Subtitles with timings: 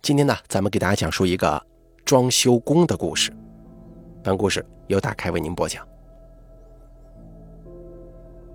[0.00, 1.62] 今天呢，咱们给大家讲述一个
[2.04, 3.30] 装修工的故事。
[4.22, 5.86] 本故事由大开为您播讲。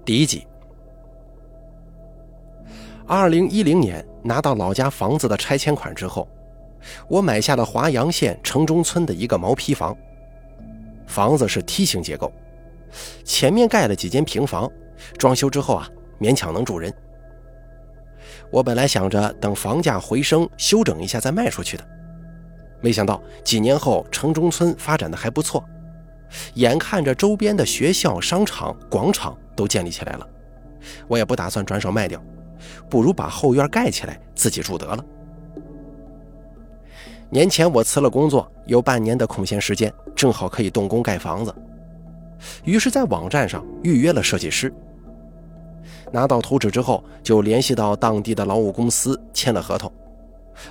[0.03, 0.47] 第一集。
[3.05, 6.27] 二零一零年拿到老家房子的拆迁款之后，
[7.08, 9.96] 我买下了华阳县城中村的一个毛坯房。
[11.05, 12.31] 房子是梯形结构，
[13.23, 14.71] 前面盖了几间平房，
[15.19, 15.87] 装修之后啊，
[16.20, 16.91] 勉强能住人。
[18.54, 21.84] 我本来想着等房价回升，修整一下再卖出去的，
[22.82, 25.66] 没想到几年后城中村发展的还不错，
[26.54, 30.27] 眼看着周边的学校、商场、广场都建立起来了，
[31.08, 32.24] 我也不打算转手卖掉，
[32.88, 35.04] 不如把后院盖起来自己住得了。
[37.32, 41.52] 年前我辞了工作，有半年的空闲时间，正好可以动工盖房子，
[42.63, 44.72] 于是，在网站上预约了设计师。
[46.13, 49.91] 拿到图纸之后，就联系到当地的劳务公司签了合同。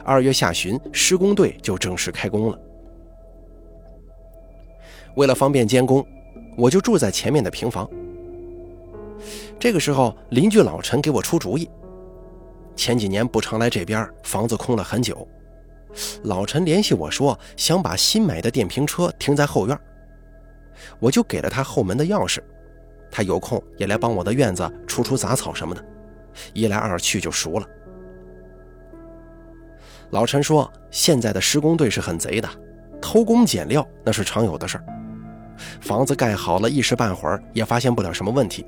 [0.05, 2.59] 二月下旬，施工队就正式开工了。
[5.17, 6.07] 为了方便监工，
[6.57, 7.91] 我就住在前面的平房。
[9.59, 11.69] 这个时候，邻居老陈给我出主意。
[12.77, 15.27] 前几年不常来这边，房子空了很久。
[16.23, 19.77] 老陈联系我说，想把新买的电瓶车停在后院，
[21.01, 22.41] 我就给了他后门的钥匙。
[23.13, 25.85] 他有空也来帮我的院子除除杂草什么的，
[26.55, 27.67] 一来二去就熟了。
[30.11, 32.49] 老陈说，现在的施工队是很贼的，
[33.03, 34.85] 偷工减料那是常有的事儿。
[35.81, 38.67] 房子盖好了一时半会儿也发现不了什么问题，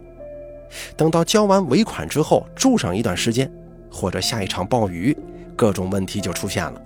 [0.94, 3.50] 等到交完尾款之后，住上一段时间，
[3.90, 5.16] 或者下一场暴雨，
[5.56, 6.82] 各种问题就出现了。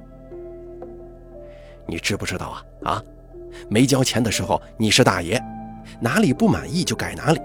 [1.87, 2.65] 你知不知道啊？
[2.85, 3.03] 啊，
[3.69, 5.43] 没交钱的时候你是大爷。
[6.01, 7.41] 哪里不满意就改哪里，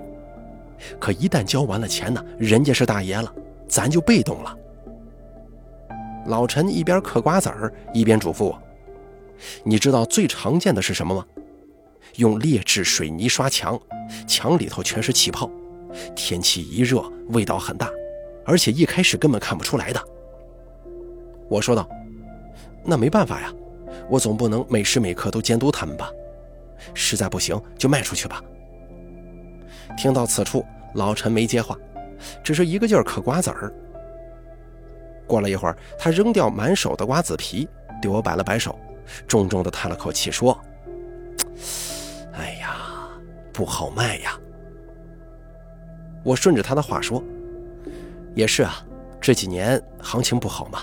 [1.00, 3.34] 可一旦交完了钱呢，人家是大爷了，
[3.68, 4.58] 咱就被动了。
[6.28, 8.62] 老陈一边嗑瓜子儿一边嘱咐我
[9.66, 11.26] ：“你知道最常见的是什么吗？
[12.18, 13.80] 用劣质水泥刷墙，
[14.28, 15.50] 墙里头全是气泡，
[16.16, 17.90] 天气一热味道很大，
[18.46, 20.02] 而且一开始根本看不出来的。”
[21.50, 21.90] 我说道
[22.86, 23.52] ：“那没办法呀，
[24.10, 26.10] 我总不能每时每刻都监督他们吧。”
[26.94, 28.42] 实在不行就卖出去吧。
[29.98, 31.78] 听到此处，老陈没接话，
[32.44, 33.72] 只是一个劲儿嗑瓜子儿。
[35.28, 37.68] 过了一会儿，他扔掉满手的瓜子皮，
[38.02, 38.78] 对我摆了摆手，
[39.28, 40.60] 重重的叹了口气，说
[42.34, 42.76] ：“哎呀，
[43.54, 44.38] 不好卖呀。”
[46.24, 47.24] 我顺着他的话说
[48.36, 48.86] ：“也是啊，
[49.22, 50.80] 这几年行情不好嘛。”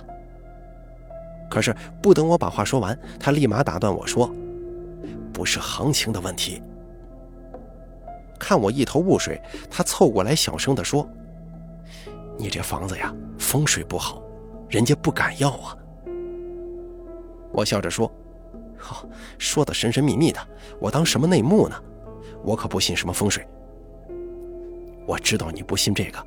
[1.51, 4.31] 可是不等我把话说完，他立马打断我说。
[5.41, 6.63] 不是行情的问题。
[8.39, 9.41] 看我一头雾水，
[9.71, 11.09] 他凑过来小声地说
[12.37, 14.23] ：“你这房子呀，风水不好，
[14.69, 15.75] 人家不敢要啊。”
[17.53, 18.13] 我笑着说
[18.77, 19.07] ：“好，
[19.39, 20.39] 说的神神秘秘的，
[20.79, 21.83] 我当什么内幕呢？
[22.45, 23.43] 我可不信什么风水。
[25.07, 26.23] 我知道你不信这个，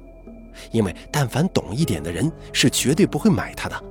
[0.72, 3.84] 因为但凡懂一点的人是绝对不会买它的。”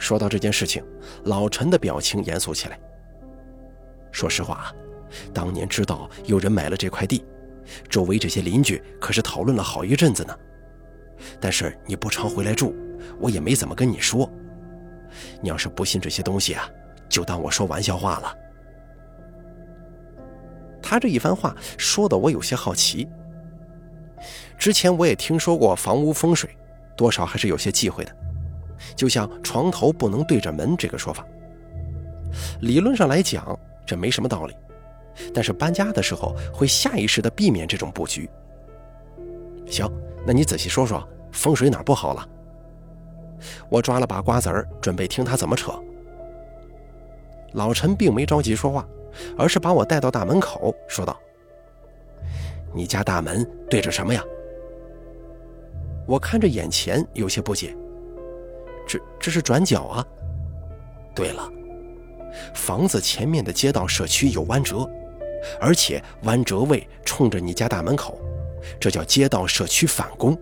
[0.00, 0.82] 说到这件事情，
[1.24, 2.80] 老陈的表情严肃起来。
[4.12, 4.72] 说实话啊，
[5.34, 7.24] 当年知道有人买了这块地，
[7.88, 10.38] 周围这些邻居可是讨论了好一阵子呢。
[11.40, 12.74] 但是你不常回来住，
[13.18, 14.30] 我也没怎么跟你说。
[15.40, 16.68] 你要是不信这些东西啊，
[17.08, 18.36] 就当我说玩笑话了。
[20.82, 23.08] 他这一番话说的我有些好奇。
[24.58, 26.50] 之前我也听说过房屋风水，
[26.96, 28.16] 多少还是有些忌讳的，
[28.94, 31.26] 就像床头不能对着门这个说法。
[32.60, 33.58] 理论上来讲。
[33.84, 34.54] 这没什么道理，
[35.34, 38.28] 但是搬家的时候会下意识的避免这种布局。
[39.66, 39.90] 行，
[40.26, 42.28] 那你仔细说说风水哪不好了？
[43.68, 45.72] 我抓了把瓜子儿，准备听他怎么扯。
[47.52, 48.86] 老陈并没着急说话，
[49.36, 51.18] 而是把我带到大门口，说道
[52.72, 54.22] ：“你家大门对着什么呀？”
[56.06, 57.76] 我看着眼前，有些不解
[58.86, 60.06] ：“这这是转角啊。”
[61.14, 61.50] 对了。
[62.54, 64.88] 房子前面的街道社区有弯折，
[65.60, 68.20] 而且弯折位冲着你家大门口，
[68.80, 70.38] 这叫街道社区反攻。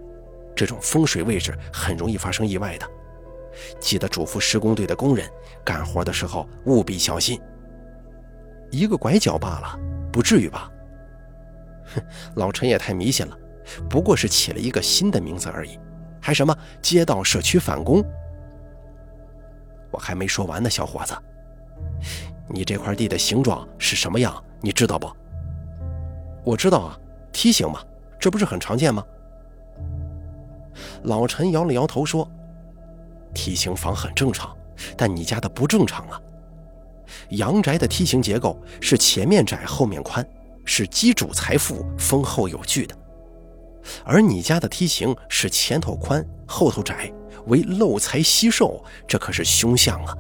[0.54, 2.87] 这种风水位置很容易发生意外的，
[3.81, 5.26] 记得嘱咐施工队的工人
[5.64, 7.40] 干活的时候务必小心。
[8.70, 9.78] 一个拐角罢了，
[10.12, 10.70] 不至于吧？
[11.94, 12.02] 哼，
[12.34, 13.37] 老陈也太迷信了，
[13.88, 15.78] 不过是起了一个新的名字而已，
[16.20, 18.04] 还什么街道社区反攻？
[19.90, 21.14] 我还没说完呢，小伙子。
[22.49, 24.43] 你这块地的形状是什么样？
[24.61, 25.11] 你知道不？
[26.44, 26.99] 我知道啊，
[27.32, 27.81] 梯形嘛，
[28.19, 29.05] 这不是很常见吗？
[31.05, 32.29] 老陈摇了摇头说
[33.35, 34.56] ：“梯形房很正常，
[34.97, 36.20] 但你家的不正常啊。
[37.31, 40.26] 阳宅的梯形结构是前面窄后面宽，
[40.64, 42.97] 是基主财富丰厚有据的，
[44.05, 47.12] 而你家的梯形是前头宽后头窄，
[47.47, 50.14] 为漏财惜寿，这可是凶相啊！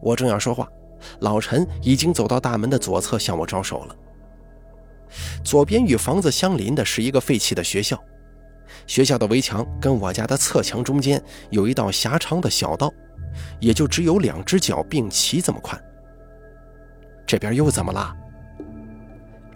[0.00, 0.68] 我正要说话，
[1.20, 3.96] 老陈已经走到大门的左侧向我招手了。
[5.44, 7.98] 左边与房子相邻的是一个废弃的学校，
[8.86, 12.92] 学校的围墙跟我家的侧墙中间有一道狭长的小道。
[13.60, 15.78] 也就只有两只脚并齐这么宽。
[17.26, 18.16] 这边又怎么了？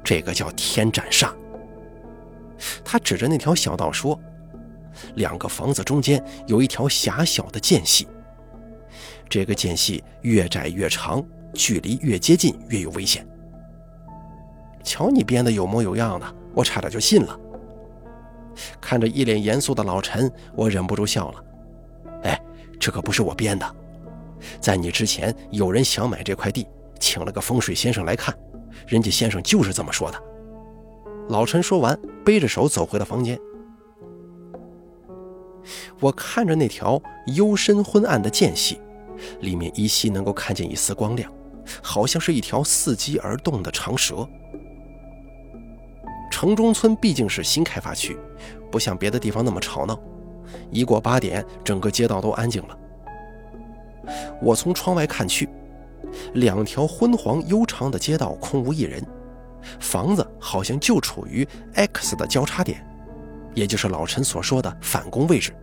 [0.04, 1.32] 这个叫天斩煞。
[2.84, 4.20] 他指着那条小道说
[5.16, 8.06] ：“两个房子中间有一条狭小的间隙，
[9.31, 11.25] 这个间隙越窄越长，
[11.55, 13.27] 距离越接近越有危险。”
[14.85, 17.41] 瞧你编的有模有样的，我差点就信了。
[18.79, 21.44] 看着一脸严肃的老陈，我忍不住笑了。
[22.25, 22.38] 哎。
[22.82, 23.77] 这可不是我编的，
[24.59, 26.67] 在你之前有人想买这块地，
[26.99, 28.35] 请了个风水先生来看，
[28.87, 30.19] 人家先生就是这么说的。
[31.29, 33.38] 老陈说完，背着手走回了房间。
[36.00, 36.99] 我看着那条
[37.37, 38.81] 幽深昏暗的间隙，
[39.40, 41.32] 里面依稀能够看见一丝光亮，
[41.82, 44.28] 好像是一条伺机而动的长蛇。
[46.31, 48.17] 城中村毕竟是新开发区，
[48.70, 49.99] 不像别的地方那么吵闹。
[50.70, 52.78] 一过八点，整个街道都安静了。
[54.40, 55.49] 我从窗外看去，
[56.34, 59.05] 两条昏黄悠长的街道空无一人，
[59.81, 62.84] 房子好像就处于 X 的交叉点，
[63.55, 65.55] 也就是老陈所说的反攻位置。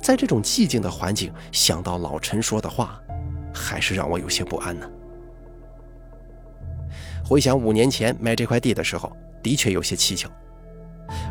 [0.00, 3.00] 在这种寂静的环境，想到老陈说的话，
[3.54, 4.88] 还是让我有些不安呢。
[7.24, 9.10] 回想五年前买这块地的时候，
[9.42, 10.30] 的确有些蹊跷。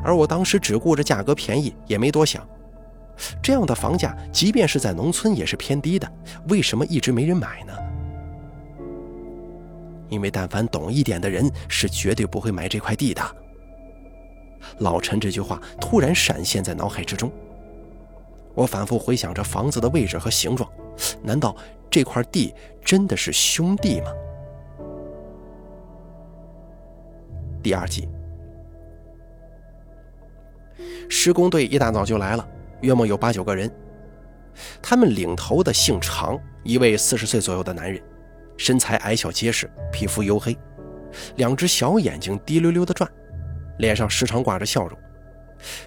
[0.03, 2.47] 而我当时只顾着价格便宜，也没多想。
[3.41, 6.11] 这样的房价，即便是在农村也是偏低的，
[6.47, 7.73] 为什么一直没人买呢？
[10.09, 13.21] 因为但凡懂一点的人，是绝对不会买这块地的。
[14.79, 17.31] 老陈这句话突然闪现在脑海之中，
[18.53, 20.69] 我反复回想着房子的位置和形状，
[21.21, 21.55] 难道
[21.89, 22.53] 这块地
[22.83, 24.11] 真的是兄弟吗？
[27.63, 28.07] 第二集。
[31.09, 32.47] 施工队一大早就来了，
[32.81, 33.71] 约莫有八九个人。
[34.81, 38.01] 他们领头的姓常，一位四十岁左右的男人，
[38.57, 40.57] 身材矮小结实，皮肤黝黑，
[41.35, 43.09] 两只小眼睛滴溜溜的转，
[43.79, 44.97] 脸上时常挂着笑容。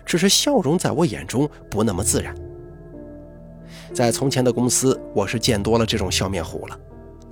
[0.04, 2.34] 只是笑容在我眼中不那么自然。
[3.94, 6.76] 在从前的公司，我是见多了这种笑面虎了，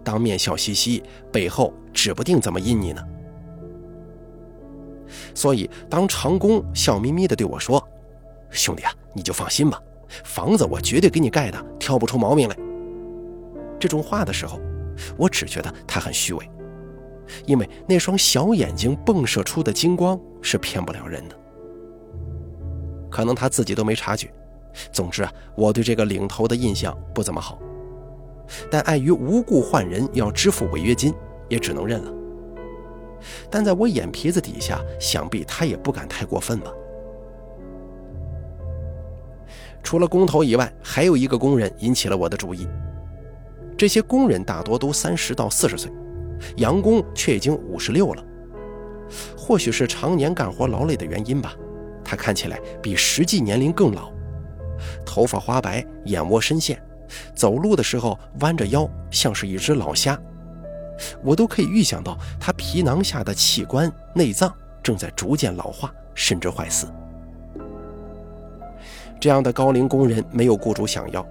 [0.04, 3.04] 当面笑嘻嘻，背后指不定怎么阴你呢。
[5.34, 7.84] 所以，当长工笑眯眯地对我说
[8.48, 9.82] ：“兄弟啊，你就放心吧，
[10.22, 12.56] 房子我绝对给你盖的，挑不出毛病来。”
[13.80, 14.60] 这种话的时候，
[15.16, 16.48] 我只觉得他很虚伪，
[17.44, 21.36] 因为那双小眼睛迸射出的金光是骗不了人的。
[23.10, 24.32] 可能他自己都没察觉。
[24.90, 27.58] 总之啊，我对这个领头的印象不怎么好，
[28.70, 31.12] 但碍于无故换人要支付违约金，
[31.48, 32.12] 也只能认了。
[33.50, 36.72] 但在我眼皮子底下，想必他也不敢太过分吧。
[39.82, 42.66] 除了工头以外，还有一个工人引起了我的注意。
[43.76, 45.90] 这些工人大多都三十到四十岁，
[46.56, 48.24] 杨工却已经五十六了。
[49.36, 51.54] 或许是常年干活劳累的原因吧，
[52.04, 54.10] 他看起来比实际年龄更老，
[55.04, 56.82] 头发花白，眼窝深陷，
[57.34, 60.18] 走路的时候弯着腰，像是一只老虾。
[61.22, 66.86] 我都可以预想到，他皮囊下的器官内脏正在逐渐老化，甚至坏死。
[69.18, 71.26] 这样的高龄工人没有雇主想要，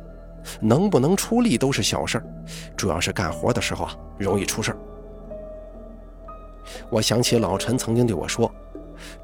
[0.60, 2.26] 能不能出力都是小事儿，
[2.76, 4.78] 主要是干活的时候啊，容易出事儿。
[6.90, 8.50] 我想起老陈曾经对我说，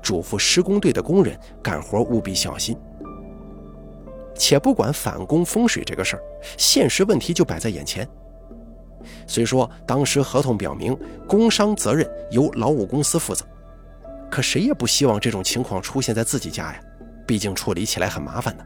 [0.01, 2.77] 嘱咐施工队的工人干活务必小心。
[4.37, 6.21] 且不管反攻风水这个事儿，
[6.57, 8.07] 现实问题就摆在眼前。
[9.25, 13.45] 虽说当时合同表明工伤责任由劳务公司负责，
[14.29, 16.79] 可谁也不希望这种情况出现在自己家呀，
[17.25, 18.65] 毕竟处理起来很麻烦的。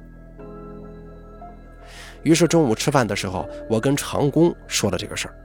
[2.23, 5.35] 于是中午吃饭的时候，我跟长工说了这个事儿，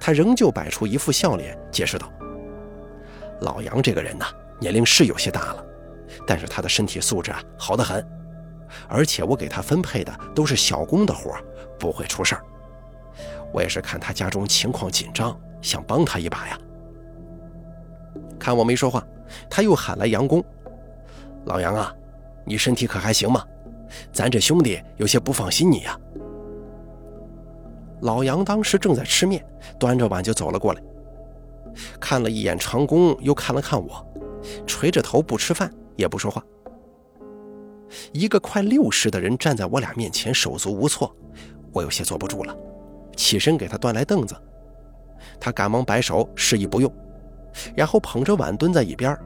[0.00, 2.12] 他仍旧摆出一副笑脸，解释道
[3.42, 4.26] ：“老杨这个人呐，
[4.60, 5.64] 年龄是有些大了，
[6.26, 8.04] 但是他的身体素质啊好得很，
[8.88, 11.34] 而且我给他分配的都是小工的活，
[11.78, 12.44] 不会出事儿。”
[13.52, 16.58] 我也是看他家中情况紧张，想帮他一把呀。
[18.38, 19.06] 看我没说话，
[19.50, 20.42] 他又喊来杨工
[21.44, 21.94] ：“老杨啊，
[22.44, 23.44] 你身体可还行吗？
[24.10, 25.98] 咱这兄弟有些不放心你呀。
[28.00, 29.44] 老杨当时正在吃面，
[29.78, 30.82] 端着碗就走了过来，
[32.00, 34.04] 看了一眼长工，又看了看我，
[34.66, 36.42] 垂着头不吃饭，也不说话。
[38.12, 41.14] 一个快六十的人站在我俩面前，手足无措，
[41.72, 42.56] 我有些坐不住了，
[43.16, 44.34] 起身给他端来凳子。
[45.38, 46.92] 他赶忙摆手示意不用，
[47.76, 49.16] 然后捧着碗蹲在一边，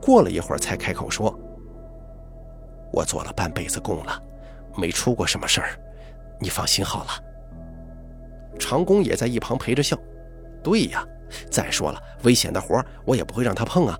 [0.00, 1.36] 过了一会儿才开口说
[2.92, 4.20] ：“我做了半辈子工了，
[4.76, 5.78] 没出过什么事儿，
[6.40, 7.10] 你放心好了。”
[8.58, 9.98] 长工也在一旁陪着笑
[10.62, 11.06] ：“对呀，
[11.50, 13.98] 再说了，危险的活我也不会让他碰啊。”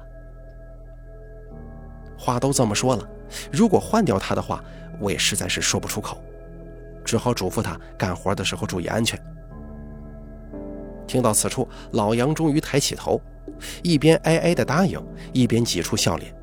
[2.17, 3.09] 话都这么说了，
[3.53, 4.63] 如果换掉他的话，
[5.01, 6.23] 我也实在是说不出口，
[7.05, 9.21] 只好嘱咐他干活的时候注意安全。
[11.07, 13.21] 听到此处，老杨终于抬起头，
[13.83, 16.35] 一边哀哀的答应，一边挤出笑脸。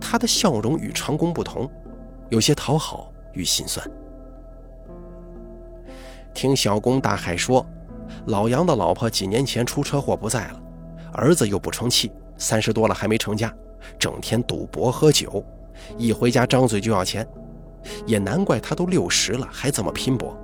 [0.00, 1.68] 他的笑容与长工不同，
[2.28, 3.84] 有些讨好与心酸。
[6.32, 7.66] 听小工大海说，
[8.26, 10.62] 老杨的老婆几年前出车祸不在了，
[11.12, 13.52] 儿子又不成器，三十多了还没成家，
[13.98, 15.44] 整天赌博喝酒，
[15.98, 17.26] 一回家张嘴就要钱，
[18.06, 20.36] 也难怪他都六十了还这么拼搏。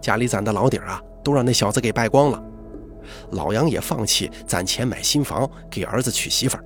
[0.00, 2.42] 家里攒的老底儿啊，都让那小子给败光了，
[3.32, 6.64] 老杨也放弃攒钱买新房给儿子娶媳妇儿，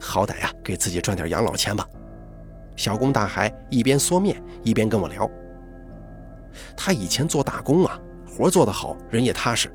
[0.00, 1.86] 好歹呀给自己赚点养老钱吧。
[2.74, 5.30] 小工大海一边嗦面一边跟我聊。
[6.76, 9.72] 他以前做大工啊，活做得好，人也踏实。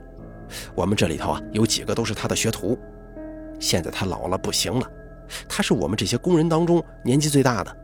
[0.76, 2.78] 我们这里头啊，有几个都是他的学徒。
[3.60, 4.86] 现在他老了，不行了。
[5.48, 7.78] 他是我们这些工人当中年纪最大的，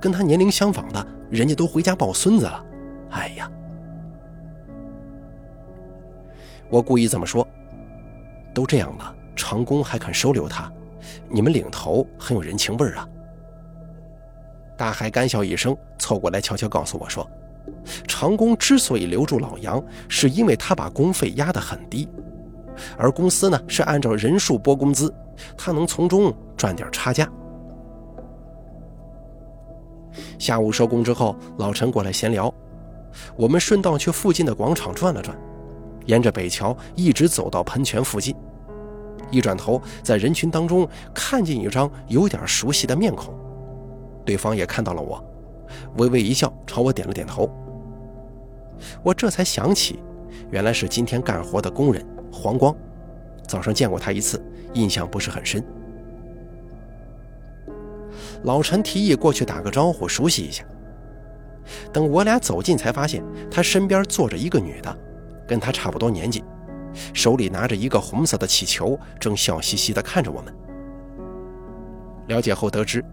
[0.00, 2.64] 跟他年龄相仿的，人家都回家抱孙子了。
[3.10, 3.50] 哎呀，
[6.68, 7.46] 我故意这么说。
[8.52, 10.72] 都这样了，长工还肯收留他，
[11.28, 13.08] 你们领头很有人情味儿啊。
[14.76, 17.28] 大海干笑一声，凑过来悄悄告诉我说。
[18.06, 22.08] 长工之所以留住老杨，是因为他把工费压得很低，
[22.96, 25.12] 而公司呢是按照人数拨工资，
[25.56, 26.32] 他能从中
[26.64, 27.30] 赚点差价。
[30.38, 32.50] 下午收工之后，老陈过来闲聊，
[33.36, 35.36] 我们顺道去附近的广场转了转，
[36.06, 38.34] 沿着北桥一直走到喷泉附近，
[39.30, 43.34] 一转头在人群当中看见一张有点熟悉的面孔，
[44.24, 45.22] 对方也看到了我。
[45.98, 47.46] 微微一笑，朝我点了点头。
[49.02, 50.02] 我这才想起，
[50.50, 52.02] 原来是今天干活的工人
[52.32, 52.74] 黄光。
[53.46, 54.42] 早上见过他一次，
[54.72, 55.62] 印象不是很深。
[58.44, 60.64] 老陈提议过去打个招呼，熟悉一下。
[61.92, 64.98] 等我俩走近，才发现他身边坐着一个女的，
[65.48, 66.44] 跟他差不多年纪，
[67.12, 70.54] 手里拿着一个红色的气球，正笑嘻嘻地看着我们。
[72.28, 73.04] 了解后得知。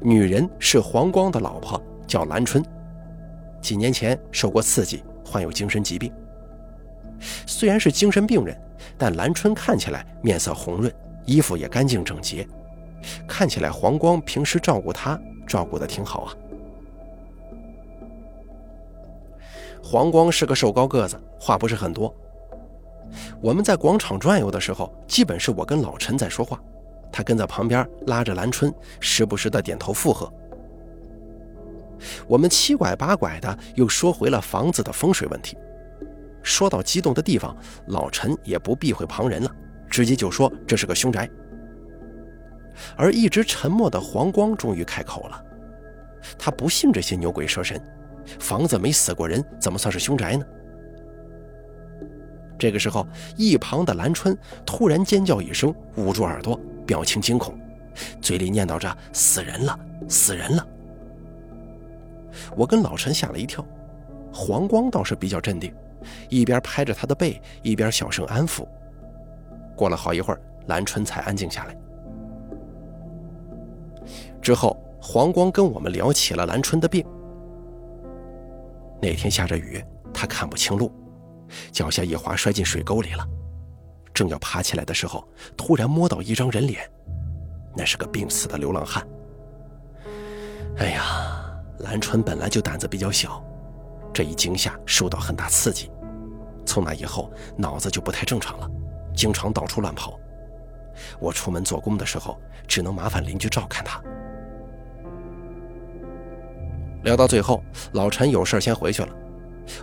[0.00, 2.64] 女人是黄光的老婆，叫兰春，
[3.60, 6.12] 几年前受过刺激，患有精神疾病。
[7.46, 8.56] 虽然是精神病人，
[8.96, 10.92] 但兰春看起来面色红润，
[11.26, 12.46] 衣服也干净整洁，
[13.26, 16.34] 看起来黄光平时照顾他照顾的挺好啊。
[19.82, 22.14] 黄光是个瘦高个子，话不是很多。
[23.40, 26.60] 我们在广场转悠的时候，基本是我跟老陈在说话。
[27.10, 30.30] 他跟在旁边拉着兰春，时不时的点头附和。
[32.26, 35.56] 我们七拐八拐的又说回了房子的风水问题。
[36.42, 39.50] 说到激动的地方，老陈也不避讳旁人了，
[39.88, 41.28] 直接就说这是个凶宅。
[42.96, 45.44] 而一直沉默的黄光终于开口了，
[46.38, 47.80] 他不信这些牛鬼蛇神，
[48.38, 50.44] 房子没死过人，怎么算是凶宅呢？
[52.58, 53.06] 这个时候，
[53.36, 56.58] 一旁的兰春突然尖叫一声，捂住耳朵。
[56.88, 57.54] 表情惊恐，
[58.22, 60.66] 嘴里念叨着“死人了，死人了”。
[62.56, 63.62] 我跟老陈吓了一跳，
[64.32, 65.70] 黄光倒是比较镇定，
[66.30, 68.66] 一边拍着他的背，一边小声安抚。
[69.76, 71.76] 过了好一会儿，兰春才安静下来。
[74.40, 77.04] 之后，黄光跟我们聊起了兰春的病。
[79.00, 80.92] 那天下着雨，他看不清路，
[81.70, 83.26] 脚下一滑，摔进水沟里了。
[84.12, 85.26] 正要爬起来的时候，
[85.56, 86.88] 突然摸到一张人脸，
[87.76, 89.06] 那是个病死的流浪汉。
[90.78, 91.02] 哎呀，
[91.80, 93.42] 兰春本来就胆子比较小，
[94.12, 95.90] 这一惊吓受到很大刺激，
[96.66, 98.68] 从那以后脑子就不太正常了，
[99.14, 100.18] 经常到处乱跑。
[101.20, 104.02] 我出门做工的时候，只能麻烦邻居照看他。
[107.02, 107.62] 聊到最后，
[107.92, 109.08] 老陈有事先回去了，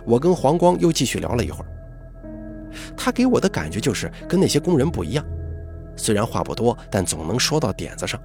[0.04, 1.66] 我跟黄光又继续聊了一会儿。
[2.96, 5.24] 他给我的感觉就是跟那些工人不一样，
[5.96, 8.20] 虽然话不多，但总能说到点子上。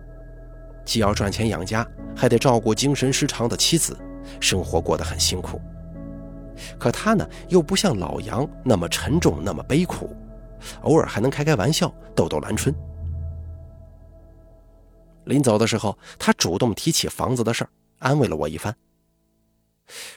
[0.83, 3.97] 既要赚钱养家，还得照顾精神失常的妻子，
[4.39, 5.61] 生活过得很辛苦。
[6.77, 10.13] 可他呢，又不像老杨那么沉重，那么悲苦，
[10.81, 12.75] 偶尔还能开开玩笑，逗逗兰春。
[15.25, 17.69] 临走的时候，他主动提起房子的事儿，
[18.01, 18.75] 安慰了我一番。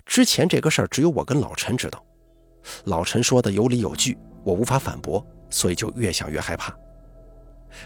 [0.05, 2.05] 之前这个事儿只有我跟老陈知道，
[2.85, 6.77] 老陈说的有理有据，我无法反驳，所以就越想越害怕。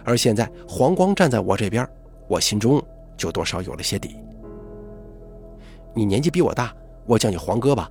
[0.05, 1.89] 而现在黄光站在我这边，
[2.29, 2.83] 我心中
[3.17, 4.17] 就多少有了些底。
[5.95, 6.75] 你年纪比我大，
[7.07, 7.91] 我叫你黄哥吧。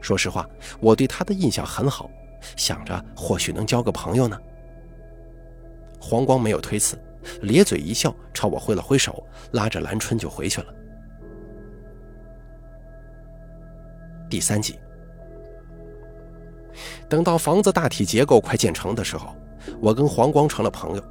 [0.00, 0.48] 说实话，
[0.80, 2.10] 我对他的印象很好，
[2.56, 4.38] 想着或许能交个朋友呢。
[6.00, 6.98] 黄光没有推辞，
[7.42, 10.66] 咧嘴一笑，朝我挥了挥手，拉着兰春就回去了。
[14.28, 14.78] 第三集，
[17.08, 19.34] 等到房子大体结构快建成的时候，
[19.80, 21.04] 我跟黄光成了朋友。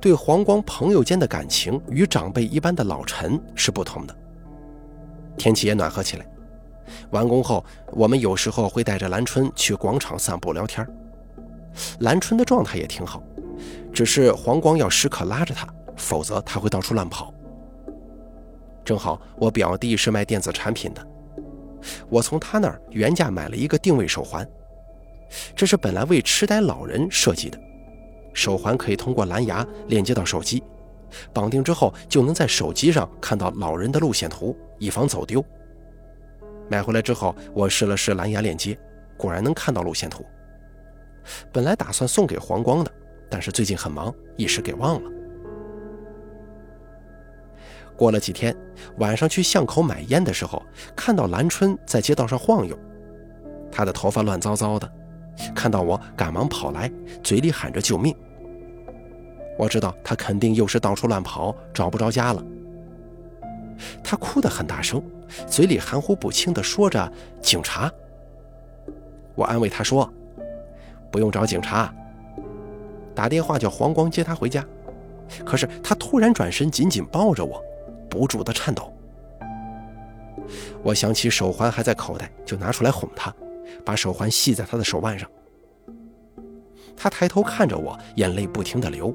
[0.00, 4.16] 对黄光朋友间的感情与长辈一般的老陈是不同的。
[5.36, 6.26] 天气也暖和起来。
[7.10, 10.86] 完工后，我们有时候会带着兰春去广场散步聊天。
[12.00, 13.22] 兰春的状态也挺好，
[13.94, 17.32] 只是黄光要时刻拉着他，否则他会到处乱跑。
[18.84, 21.06] 正好我表弟是卖电子产品的，
[22.10, 24.46] 我从他那儿原价买了一个定位手环，
[25.54, 27.58] 这是本来为痴呆老人设计的。
[28.32, 30.60] 手环可以通过蓝牙连接到手机，
[31.32, 35.42] 绑定之后就能在手机上看到老人的路线图，以防走丢。
[36.68, 38.76] 买回来之后，我试了试蓝牙链接，
[39.16, 40.24] 果然能看到路线图。
[41.52, 42.90] 本来打算送给黄光的，
[43.34, 45.10] 但是最近很忙，一时给忘了。
[47.96, 48.56] 过了几天，
[48.98, 50.62] 晚上去巷口买烟的时候，
[50.94, 52.78] 看到兰春在街道上晃悠，
[53.72, 54.88] 她的头发乱糟糟的，
[55.52, 56.88] 看到我赶忙跑来，
[57.24, 58.14] 嘴里喊着救命。
[59.58, 62.44] 我知道她肯定又是到处乱跑，找不着家了。
[64.04, 65.02] 她哭得很大声。
[65.48, 67.12] 嘴里含糊不清地说着
[67.42, 67.90] ：“警察。”
[69.34, 70.08] 我安慰他说
[71.10, 71.92] ：“不用找警察，
[73.14, 74.64] 打电话叫黄光接他回家。”
[75.44, 77.62] 可是他突然转身，紧紧抱着我，
[78.10, 78.92] 不住的颤抖。
[80.82, 83.34] 我想起手环还在口袋，就拿出来哄他，
[83.84, 85.28] 把手环系在他的手腕上。
[86.94, 89.12] 他抬头看着我，眼泪不停的流。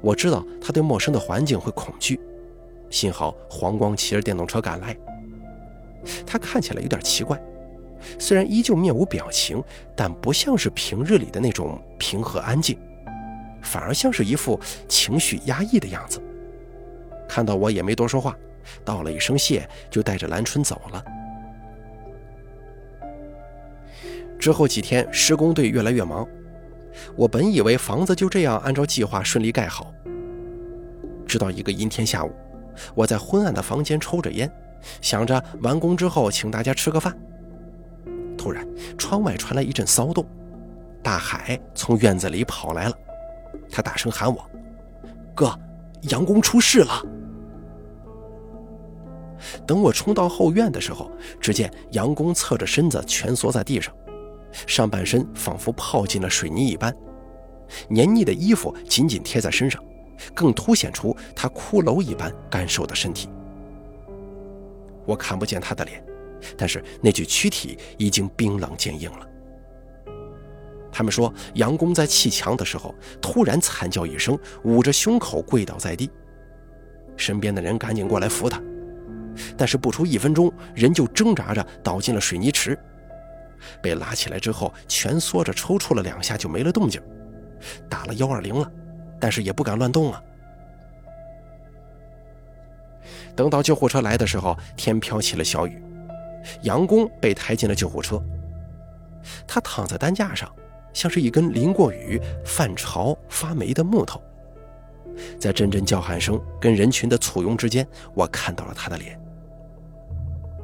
[0.00, 2.20] 我知道他对陌生的环境会恐惧。
[2.90, 4.96] 幸好黄光骑着电动车赶来，
[6.26, 7.40] 他看起来有点奇怪，
[8.18, 9.62] 虽然依旧面无表情，
[9.94, 12.78] 但不像是平日里的那种平和安静，
[13.62, 14.58] 反而像是一副
[14.88, 16.20] 情绪压抑的样子。
[17.28, 18.36] 看到我也没多说话，
[18.84, 21.04] 道了一声谢，就带着兰春走了。
[24.38, 26.26] 之后几天，施工队越来越忙，
[27.14, 29.92] 我本以为房子就这样按照计划顺利盖好，
[31.26, 32.32] 直到一个阴天下午。
[32.94, 34.50] 我在昏暗的房间抽着烟，
[35.02, 37.14] 想着完工之后请大家吃个饭。
[38.40, 40.24] 突然，窗外传来一阵骚动，
[41.02, 42.98] 大海从院子里跑来了，
[43.70, 44.50] 他大声喊我
[45.36, 45.54] ：“哥，
[46.04, 47.04] 杨工出事了！”
[49.66, 53.94] 等我冲到后院的时候，只见杨工侧着身子蜷缩在地上，
[54.66, 56.96] 上半身仿佛泡进了水泥一般，
[57.90, 59.84] 黏腻的衣服紧紧贴在身上。
[60.34, 63.28] 更凸显出他骷髅一般干瘦的身体。
[65.04, 66.02] 我看不见他的脸，
[66.56, 69.26] 但是那具躯体已经冰冷坚硬了。
[70.92, 76.10] 他们说，杨公在砌墙的时候突然惨叫一声，捂着胸口跪倒在地，
[77.16, 78.60] 身边的人赶紧过来扶他，
[79.56, 82.78] 但是不出一分钟，人就挣扎着倒进了水泥池，
[83.80, 87.00] 被拉起来之后蜷缩着抽搐了两下就没了动静，
[87.88, 88.70] 打了幺二零了。
[89.20, 90.22] 但是也不敢乱动啊。
[93.36, 95.82] 等到救护车来的时候，天飘起了小雨，
[96.62, 98.22] 杨工被抬进了救护车。
[99.46, 100.50] 他躺在担架上，
[100.92, 104.20] 像是一根淋过雨、泛潮、发霉的木头。
[105.38, 109.20] 在阵阵叫喊声跟人群的簇拥之间，我看到了他的脸，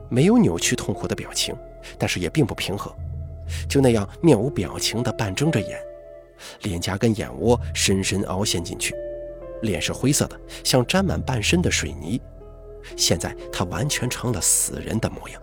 [0.08, 1.54] 没有扭曲痛苦的表情，
[1.98, 2.94] 但是也并不平和，
[3.68, 5.78] 就那样面无表情的半睁着眼。
[6.62, 8.94] 脸颊跟眼窝深深凹陷进去，
[9.62, 12.20] 脸是灰色的，像沾满半身的水泥。
[12.96, 15.42] 现在他完全成了死人的模样。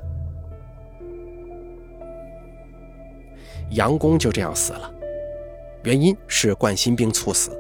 [3.74, 4.92] 杨工就这样死了，
[5.84, 7.52] 原因是冠心病猝死，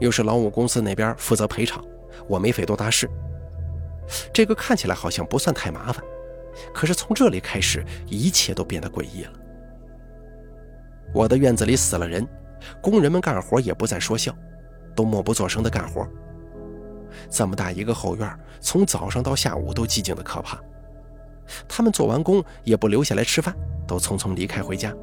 [0.00, 1.84] 又是劳务公司那边负责赔偿，
[2.28, 3.08] 我没费多大事。
[4.32, 6.04] 这个看起来好像不算太麻烦，
[6.72, 9.32] 可是从这里开始，一切都变得诡异了。
[11.12, 12.26] 我的院子里死了人，
[12.80, 14.32] 工人们干活也不再说笑，
[14.94, 16.06] 都默不作声的干活。
[17.30, 20.60] 这么大一个后院，从早上到下午都寂静的可怕。
[21.66, 23.56] 他们做完工也不留下来吃饭，
[23.88, 24.94] 都匆匆离开回家。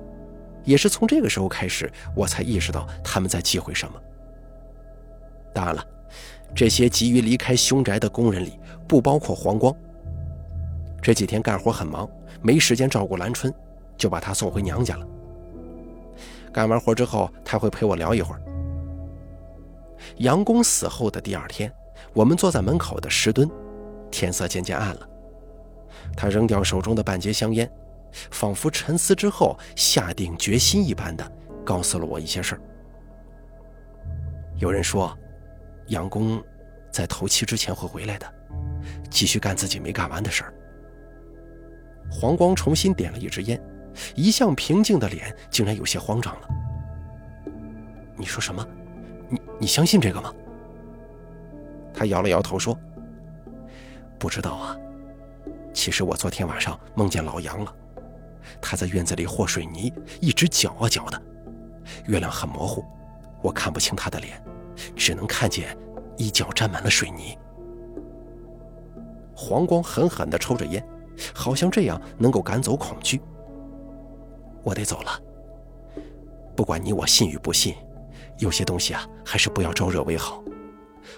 [0.64, 4.02] 也是从这个时候开始，我才意识到他们在忌讳什么。
[5.54, 5.86] 当然了，
[6.56, 9.76] 这些急于离开凶宅的工人里，不包括黄光。
[11.02, 12.10] 这几天干活很忙，
[12.42, 13.54] 没时间照顾兰春，
[13.98, 15.08] 就把她送回娘家了。
[16.52, 18.42] 干完活之后，他会陪我聊一会儿。
[20.18, 21.72] 杨公死后的第二天，
[22.14, 23.50] 我们坐在门口的石墩，
[24.12, 25.10] 天色渐渐暗了。
[26.16, 27.70] 他扔掉手中的半截香烟，
[28.32, 31.32] 仿佛沉思之后下定决心一般的
[31.66, 32.62] 告诉了我一些事儿。
[34.58, 35.18] 有人说，
[35.88, 36.42] 杨公
[36.92, 38.34] 在头七之前会回来的，
[39.10, 40.54] 继续干自己没干完的事儿。
[42.12, 43.60] 黄光重新点了一支烟，
[44.16, 46.48] 一向平静的脸竟然有些慌张了。
[48.16, 48.66] 你说什么？
[49.30, 50.32] 你你相信这个吗？
[51.94, 52.78] 他摇了摇头说
[54.20, 54.78] ：“不知道啊。
[55.74, 57.76] 其实我昨天晚上梦见老杨了，
[58.64, 61.22] 他在院子里和水泥，一直搅啊搅的。
[62.08, 62.84] 月亮很模糊，
[63.42, 64.42] 我看不清他的脸，
[64.96, 65.78] 只能看见
[66.18, 67.38] 一脚沾满了水泥。”
[69.36, 70.84] 黄光狠狠地抽着烟。
[71.32, 73.22] 好像这样能够赶走恐惧。
[74.64, 75.22] 我得走了。
[76.56, 77.76] 不管你我信与不信，
[78.40, 80.44] 有些东西啊，还是不要招惹为好。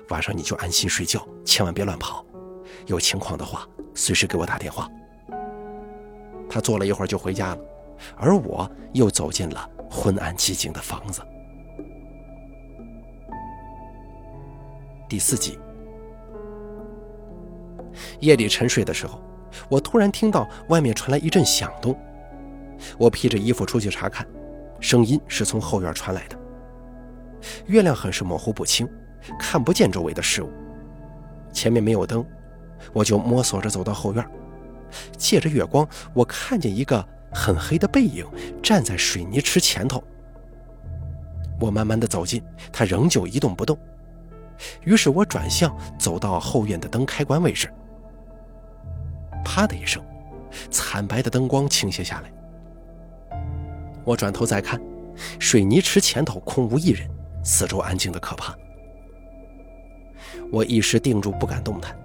[0.10, 2.26] 晚上你就安心睡觉，千万别乱跑。
[2.88, 4.90] 有情况的话，随时给我打电话。
[6.50, 7.62] 他坐了一会儿就回家了，
[8.18, 11.22] 而我又走进了昏暗寂静的房子。
[15.08, 15.58] 第四集，
[18.20, 19.22] 夜里沉睡的时候。
[19.70, 21.98] 我突然听到外面传来一阵响动，
[22.98, 24.28] 我披着衣服出去查看，
[24.82, 26.38] 声音是从后院传来的。
[27.66, 28.86] 月亮很是模糊不清，
[29.40, 30.50] 看不见周围的事物。
[31.54, 32.26] 前面没有灯，
[32.92, 34.30] 我就摸索着走到后院，
[35.18, 38.26] 借着月光，我看见一个很黑的背影
[38.62, 40.04] 站在水泥池前头。
[41.60, 43.78] 我慢慢的走近，他仍旧一动不动。
[44.84, 47.72] 于是我转向，走到后院的灯开关位置。
[49.44, 50.04] 啪的一声，
[50.70, 52.32] 惨白的灯光倾泻下来。
[54.04, 54.82] 我转头再看，
[55.40, 57.10] 水泥池前头空无一人，
[57.44, 58.56] 四周安静的可怕。
[60.52, 61.98] 我一时定住，不敢动弹。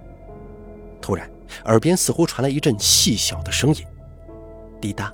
[1.01, 1.29] 突然，
[1.65, 3.85] 耳边似乎传来一阵细小的声音，
[4.79, 5.13] 滴答，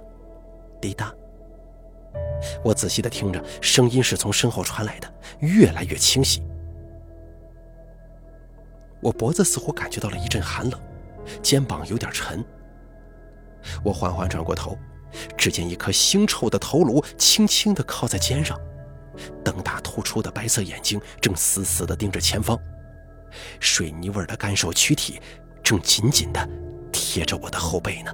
[0.82, 1.14] 滴答。
[2.64, 6.42] 我仔细的听着，声音是从身后传来的，越来越清晰。
[9.02, 10.80] 我脖子似乎感觉到了一阵寒冷。
[11.44, 12.42] 肩膀有点沉，
[13.84, 14.78] 我缓缓转过头，
[15.38, 18.58] 只见一颗腥臭的头颅轻轻地靠在肩上，
[19.44, 22.58] 瞪大突出的白色眼睛正死死地盯着前方，
[23.60, 25.20] 水泥味的干瘦躯体
[25.68, 26.50] 正紧紧地
[26.94, 28.14] 贴着我的后背呢。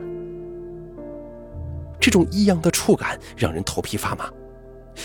[1.99, 4.27] 这种异样的触感让人头皮发麻，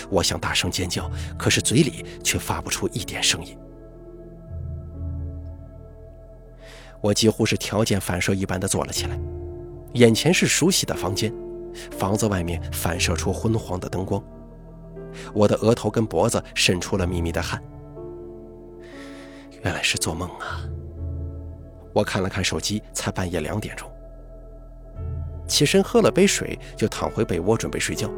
[0.09, 1.07] 我想大声尖叫，
[1.37, 3.55] 可是嘴里却发不出一点声音。
[7.01, 9.15] 我几乎是条件反射一般的坐了起来，
[9.93, 11.31] 眼前是熟悉的房间，
[11.91, 14.23] 房子外面反射出昏黄的灯光，
[15.35, 17.61] 我的额头跟脖子渗出了密密的汗。
[19.63, 20.67] 原来是做梦啊！
[21.93, 23.89] 我看了看手机，才半夜两点钟。
[25.47, 28.09] 起身喝了杯水，就躺回被窝准备睡觉，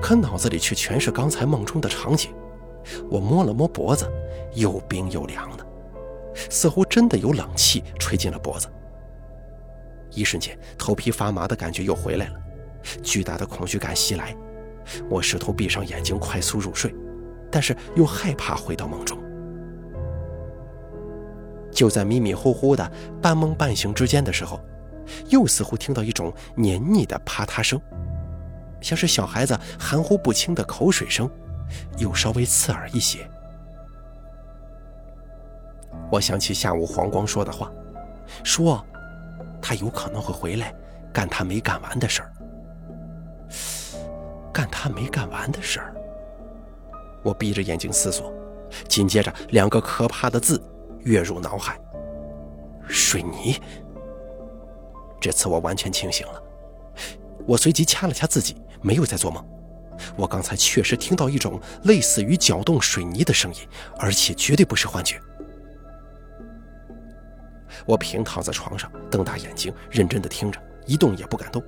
[0.00, 2.32] 可脑子里却全是刚才梦中的场景。
[3.10, 4.08] 我摸了摸脖子，
[4.54, 5.66] 又冰又凉的。
[6.50, 8.68] 似乎真的有冷气吹进了脖子，
[10.12, 12.34] 一瞬间头皮发麻的感觉又回来了，
[13.02, 14.36] 巨大的恐惧感袭来，
[15.08, 16.94] 我试图闭上眼睛快速入睡，
[17.50, 19.18] 但是又害怕回到梦中。
[21.76, 24.58] 就在迷迷糊糊的半梦半醒之间的时候，
[25.28, 27.78] 又似乎听到一种黏腻的啪嗒声，
[28.80, 31.30] 像是小孩子含糊不清的口水声，
[31.98, 33.28] 又稍微刺耳一些。
[36.10, 37.70] 我想起下午黄光说的话，
[38.42, 38.82] 说
[39.60, 40.74] 他有可能会回来
[41.12, 42.32] 干他没干完的事儿，
[44.50, 45.94] 干他没干完的事儿。
[47.22, 48.32] 我闭着眼睛思索，
[48.88, 50.58] 紧接着两个可怕的字
[51.06, 51.80] 跃入脑海：
[52.88, 53.56] 水泥。
[55.20, 56.42] 这次我完全清醒了，
[57.46, 59.44] 我随即掐了掐自己，没有在做梦。
[60.16, 63.60] 我刚才确实听到一种类似于搅动水泥的声音，
[63.98, 65.18] 而且绝对不是幻觉。
[67.86, 71.62] 我平躺在床上，瞪大眼睛，认真的听着，一动也不敢动。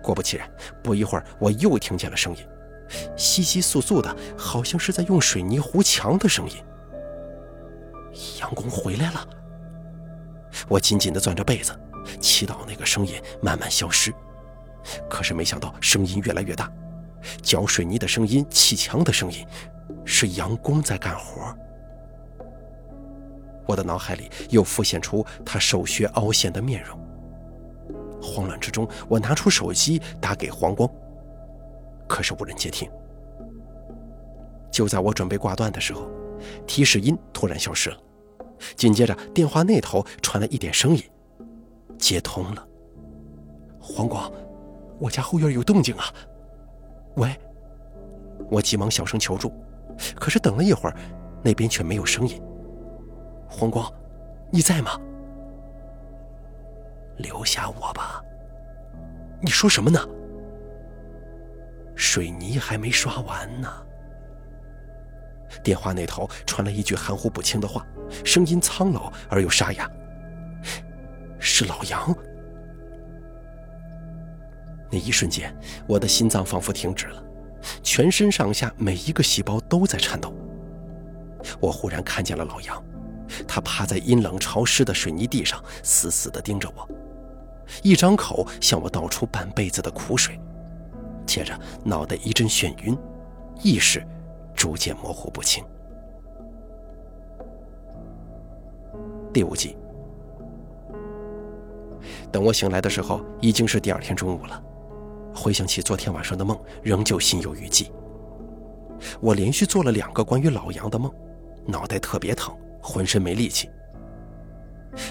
[0.00, 0.48] 果不其然，
[0.80, 2.46] 不一会儿，我又听见了声音，
[3.16, 6.56] 稀稀簌簌的，好像是在用水泥糊墙的声音。
[8.40, 9.28] 杨公回来了。
[10.68, 11.78] 我紧紧地攥着被子，
[12.20, 14.12] 祈祷那个声音慢慢消失。
[15.08, 16.72] 可是没想到，声音越来越大，
[17.42, 19.46] 搅水泥的声音，砌墙的声音，
[20.04, 21.54] 是杨公在干活。
[23.66, 26.98] 我的脑海里又浮现出他手血凹陷的面容。
[28.22, 30.88] 慌乱之中，我拿出手机打给黄光，
[32.08, 32.88] 可是无人接听。
[34.70, 36.08] 就在我准备挂断的时候，
[36.66, 37.96] 提示音突然消失了，
[38.76, 41.02] 紧接着电话那头传来一点声音，
[41.98, 42.66] 接通了。
[43.80, 44.30] 黄光，
[44.98, 46.04] 我家后院有动静啊！
[47.16, 47.34] 喂，
[48.50, 49.52] 我急忙小声求助，
[50.16, 50.96] 可是等了一会儿，
[51.42, 52.42] 那边却没有声音。
[53.48, 53.90] 黄光，
[54.50, 55.00] 你在吗？
[57.18, 58.22] 留下我吧。
[59.40, 60.00] 你说什么呢？
[61.94, 63.85] 水泥还没刷完呢。
[65.62, 67.86] 电话那头传来一句含糊不清的话，
[68.24, 69.90] 声音苍老而又沙哑。
[71.38, 72.14] 是老杨。
[74.90, 75.54] 那一瞬间，
[75.86, 77.22] 我的心脏仿佛停止了，
[77.82, 80.34] 全身上下每一个细胞都在颤抖。
[81.60, 82.82] 我忽然看见了老杨。
[83.46, 86.88] 他趴在阴冷潮湿的水泥地上，死死地盯着我，
[87.82, 90.40] 一张口向我倒出半辈子的苦水，
[91.26, 92.96] 接着脑袋一阵眩晕，
[93.62, 94.06] 意识
[94.56, 95.64] 逐渐模糊不清。
[99.32, 99.76] 第五集，
[102.32, 104.62] 等我醒来的时候，已经是第二天中午了。
[105.34, 107.92] 回想起昨天晚上的梦，仍旧心有余悸。
[109.20, 111.12] 我连续做了两个关于老杨的梦，
[111.66, 112.56] 脑袋特别疼。
[112.88, 113.68] 浑身没力气。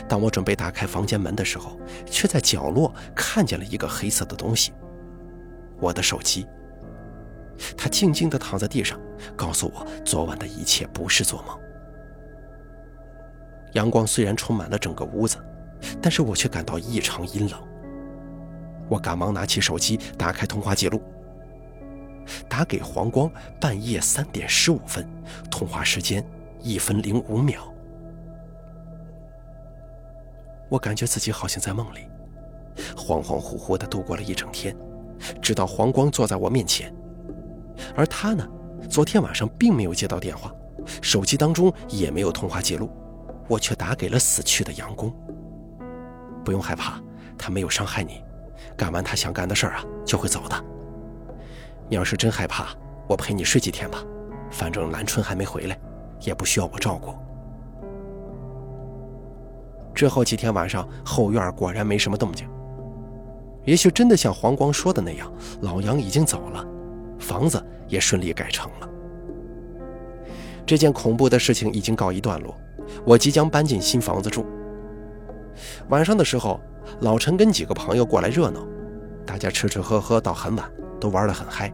[0.08, 4.72] 当我准备打开房间门的时候，却在角落看见了一个黑色的东西。
[5.82, 6.48] 我的手机。
[7.78, 9.00] 他静静地躺在地上，
[9.36, 11.58] 告诉我昨晚的一切不是做梦。
[13.74, 15.38] 阳光虽然充满了整个屋子，
[16.02, 17.60] 但是我却感到异常阴冷。
[18.88, 21.02] 我赶忙拿起手机，打开通话记录，
[22.48, 25.08] 打给黄光，半夜三点十五分，
[25.50, 26.26] 通话时间。
[26.62, 27.72] 一分零五秒，
[30.68, 32.08] 我感觉自己好像在梦里，
[32.96, 34.76] 恍恍惚惚的度过了一整天，
[35.44, 36.92] 直到黄光坐在我面前，
[37.96, 38.48] 而他呢，
[38.90, 40.54] 昨天晚上并没有接到电话，
[41.02, 42.90] 手机当中也没有通话记录，
[43.48, 45.14] 我却打给了死去的杨工。
[46.44, 47.02] 不用害怕，
[47.38, 48.22] 他没有伤害你，
[48.76, 50.66] 干完他想干的事儿啊，就会走的。
[51.90, 52.68] 你要是真害怕，
[53.08, 54.04] 我陪你睡几天吧，
[54.52, 55.78] 反正兰春还没回来。
[56.22, 57.14] 也不需要我照顾。
[59.94, 62.50] 之后几天晚上，后院果然没什么动静。
[63.66, 65.32] 也许真的像黄光说的那样，
[65.62, 66.66] 老杨已经走了，
[67.20, 68.90] 房子也顺利改成了。
[70.66, 72.56] 这件恐怖的事情已经告一段落，
[73.06, 74.46] 我即将搬进新房子住。
[75.90, 76.60] 晚上的时候，
[77.02, 78.66] 老陈跟几个朋友过来热闹，
[79.26, 81.72] 大家吃吃喝喝到很晚，都玩得很嗨。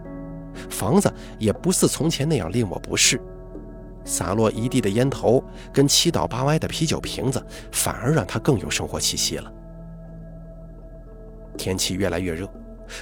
[0.69, 3.19] 房子也不似从前那样令我不适。
[4.03, 9.51] 洒落一地的烟头跟七倒八歪的啤酒瓶子，反而让他更有生活气息了。
[11.57, 12.49] 天气越来越热，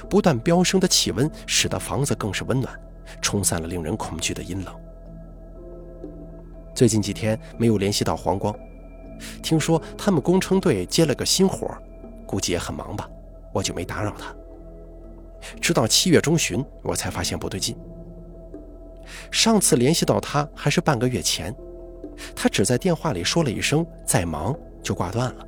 [0.08, 2.78] 不断飙升的气温使得房子更是温暖，
[3.20, 4.74] 冲散了令人恐惧的阴冷。
[6.74, 8.54] 最近几天没有联系到黄光，
[9.42, 11.68] 听说他们工程队接了个新活，
[12.26, 13.08] 估计也很忙吧，
[13.52, 14.34] 我就没打扰他。
[15.60, 17.76] 直到七月中旬，我才发现不对劲。
[19.30, 21.54] 上次联系到他还是半个月前，
[22.34, 25.46] 他只在电话里说了一声“在忙”就挂断了，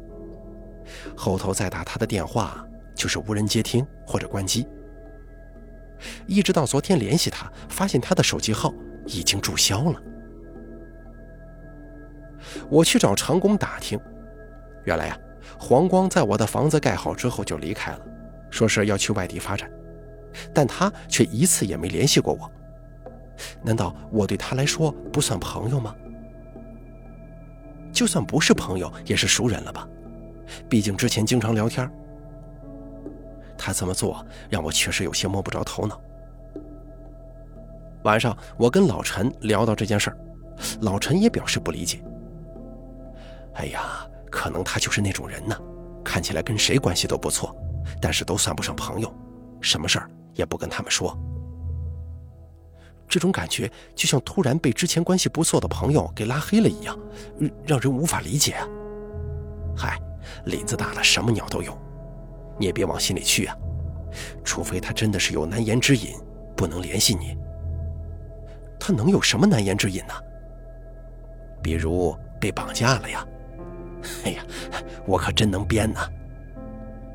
[1.16, 2.66] 后头再打他的电话
[3.02, 4.64] 就是无人接听或者关机。
[6.24, 8.72] 一直到昨天联系他，发现他的手机号
[9.06, 10.00] 已经注销了。
[12.70, 13.98] 我去找长工打听，
[14.84, 15.18] 原来呀，
[15.58, 18.00] 黄光在我的房子盖好之后就离开了，
[18.50, 19.68] 说是要去外地发展，
[20.54, 22.48] 但他却一次也没联系过我。
[23.64, 25.92] 难道我对他来说不算朋友吗？
[27.92, 29.88] 就算不是朋友，也是熟人了吧？
[30.68, 31.90] 毕竟之前经常聊天。
[33.62, 36.00] 他这么做让我确实有些摸不着头脑。
[38.02, 40.18] 晚上我跟老陈聊到这件事儿，
[40.80, 42.02] 老陈也表示不理解。
[43.54, 45.56] 哎呀，可能他就是那种人呢，
[46.04, 47.54] 看起来跟谁关系都不错，
[48.00, 49.14] 但是都算不上朋友，
[49.60, 51.16] 什么事儿也不跟他们说。
[53.08, 56.98] 这种感觉就像突然被之前关系不错的朋友给拉黑了一样，
[57.64, 58.66] 让人无法理解啊！
[59.76, 60.00] 嗨，
[60.46, 61.78] 林子大了，什么鸟都有，
[62.62, 63.56] 你也别往心里去啊。
[64.44, 66.14] 除非他真的是有难言之隐，
[66.56, 67.36] 不能联系你。
[68.78, 70.14] 他能有什么难言之隐呢？
[71.60, 73.26] 比如被绑架了呀！
[74.24, 74.44] 哎呀，
[75.06, 76.08] 我可真能编呐！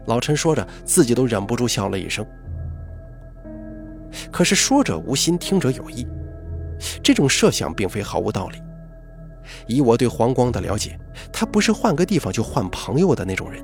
[0.08, 2.26] 老陈说着，自己都忍不住笑了一声。
[4.30, 6.06] 可是说者无心，听者有意，
[7.02, 8.62] 这种设想并非毫无道理。
[9.66, 11.00] 以我对黄光的了解，
[11.32, 13.64] 他不是换个地方就换朋友的那种人。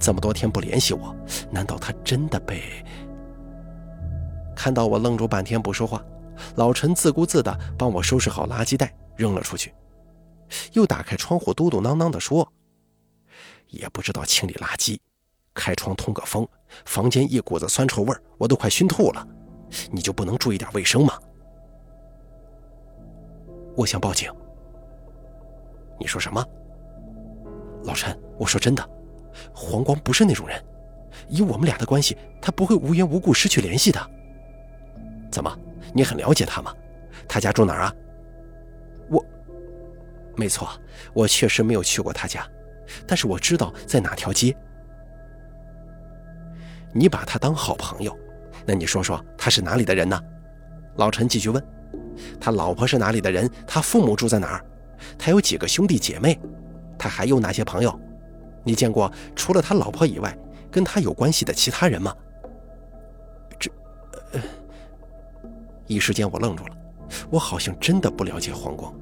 [0.00, 1.14] 这么多天不联系我，
[1.50, 2.84] 难道他真的被……
[4.56, 6.02] 看到我愣住半天不说话，
[6.56, 9.74] 老陈自顾自地帮我收拾好垃圾袋，扔了出去，
[10.72, 12.50] 又打开窗户，嘟嘟囔囔地说
[13.68, 14.98] ：“也不知道清理垃圾，
[15.54, 16.48] 开窗通个风，
[16.84, 19.26] 房间一股子酸臭味我都快熏吐了。
[19.92, 21.18] 你就不能注意点卫生吗？”
[23.76, 24.32] 我想报警。
[25.98, 26.44] 你说什么？
[27.84, 28.90] 老陈，我说真的。
[29.52, 30.62] 黄光不是那种人，
[31.28, 34.00] 以我们俩的关系，他不会无缘无故失去联系的。
[35.30, 35.58] 怎么，
[35.92, 36.74] 你很了解他吗？
[37.28, 37.94] 他家住哪儿啊？
[39.08, 39.24] 我，
[40.36, 40.68] 没错，
[41.12, 42.46] 我确实没有去过他家，
[43.06, 44.54] 但是我知道在哪条街。
[46.92, 48.18] 你把他当好朋友，
[48.66, 50.20] 那你说说他是哪里的人呢？
[50.96, 51.64] 老陈继续问，
[52.40, 53.48] 他老婆是哪里的人？
[53.66, 54.64] 他父母住在哪儿？
[55.16, 56.38] 他有几个兄弟姐妹？
[56.98, 57.98] 他还有哪些朋友？
[58.62, 60.36] 你见过除了他老婆以外
[60.70, 62.14] 跟他有关系的其他人吗？
[63.58, 63.70] 这……
[64.32, 64.40] 呃，
[65.86, 66.76] 一时间我愣住了。
[67.28, 68.94] 我好像真的不了解黄光，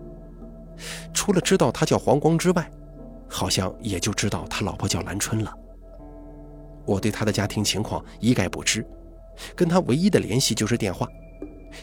[1.13, 2.71] 除了知道他叫黄光之外，
[3.29, 5.55] 好像也就知道他老婆叫兰春了。
[6.87, 8.83] 我对他的家庭情况一概不知，
[9.55, 11.07] 跟他唯一的联系就是电话，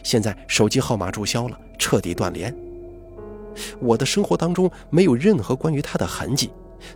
[0.02, 2.52] 现在手机号码注销了，彻底断联。
[3.78, 6.50] 我的生活当中没有任何关于他的痕迹。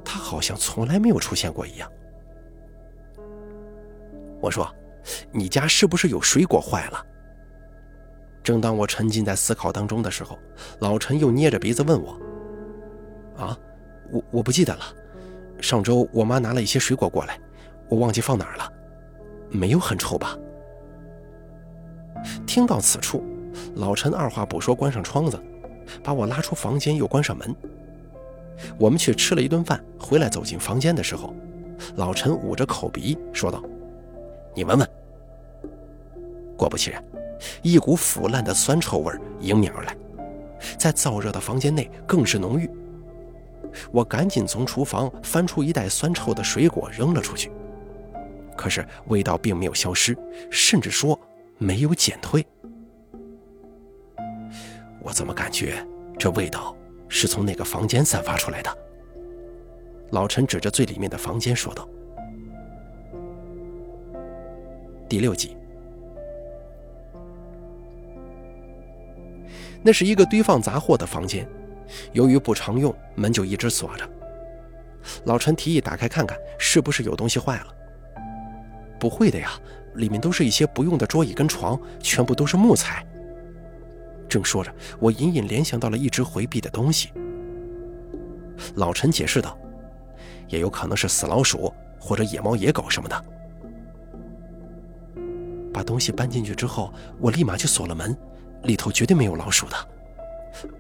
[0.05, 1.91] 他好像从来没有出现过一样。
[4.41, 4.73] 我说
[5.33, 7.07] ：“你家是不是有水果坏了？”
[8.43, 10.39] 正当我沉浸在思考当中的时候，
[10.79, 12.19] 老陈又捏着鼻子问我
[13.37, 13.59] ：“啊，
[14.11, 14.83] 我我不记得了。
[15.61, 17.39] 上周我妈拿了一些水果过来，
[17.89, 18.73] 我忘记放哪儿了。
[19.51, 20.37] 没有很臭吧？”
[22.47, 23.23] 听到此处，
[23.75, 25.39] 老陈二话不说，关上窗子，
[26.03, 27.55] 把我拉出房间，又关上门。
[28.79, 31.35] 我们去吃了一顿饭，回来走进房间的时候，
[31.97, 33.63] 老陈捂着口鼻说道
[34.55, 34.89] ：“你闻闻。”
[36.57, 37.03] 果不其然，
[37.63, 39.97] 一股腐烂的酸臭味迎面而来，
[40.79, 42.71] 在燥热的房间内更是浓郁。
[43.93, 47.51] 我赶紧从厨房翻出一袋酸臭的水果扔了出去，
[48.57, 50.17] 可是味道并没有消失，
[50.51, 51.19] 甚至说
[51.57, 52.45] 没有减退。
[55.03, 55.83] 我怎么感觉
[56.19, 56.77] 这味道？
[57.11, 58.79] 是从那个房间散发出来的。
[60.13, 61.87] 老陈指着最里面的房间说道
[65.09, 65.57] ：“第六集，
[69.83, 71.47] 那是一个堆放杂货的房间，
[72.13, 74.09] 由于不常用，门就一直锁着。
[75.25, 77.67] 老陈提议打开看看，是不是有东西坏了？
[78.99, 79.51] 不会的呀，
[79.95, 83.05] 里面都是一些不用的桌椅跟床，全部都是木材。”
[84.31, 87.13] 正说着，我隐隐联想到了一直回避的东西。
[88.77, 89.59] 老陈解释道
[90.49, 93.25] ：“也有可能是死老鼠或者野猫野狗什么的。”
[95.73, 98.17] 把东西搬进去之后，我立马就锁了门，
[98.65, 99.77] 里头绝对没有老鼠的，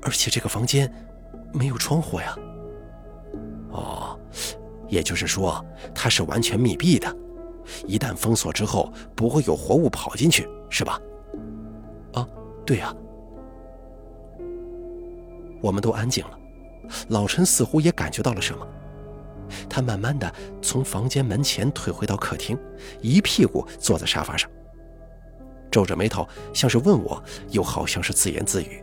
[0.03, 0.91] 而且这个房间
[1.53, 2.37] 没有窗户呀。
[3.71, 4.19] 哦，
[4.89, 7.15] 也就是说它是完全密闭的，
[7.87, 11.01] 一旦封锁之后，不会有活物跑进去，是吧？
[12.13, 12.27] 啊，
[12.67, 12.95] 对呀。
[15.61, 16.39] 我们都安静了，
[17.09, 18.67] 老陈似乎也感觉到了什么，
[19.69, 22.59] 他慢慢的从房间门前退回到客厅，
[23.01, 24.51] 一屁股坐在沙发上，
[25.71, 28.83] 皱着眉头，像是问我，又好像是自言自语：“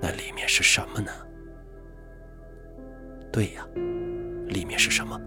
[0.00, 1.10] 那里面是什么呢？”
[3.32, 3.66] 对呀，
[4.48, 5.20] 里面是什么？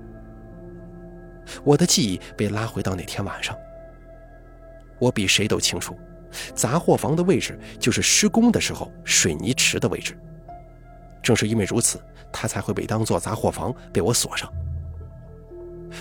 [1.64, 3.56] 我的记忆被拉回到那天晚上，
[5.00, 5.98] 我比谁都清楚。
[6.56, 10.18] 杂货房的位置就是施工的时候水泥池的位置。
[11.22, 12.02] 正是因为如此，
[12.32, 14.52] 它才会被当做杂货房被我锁上。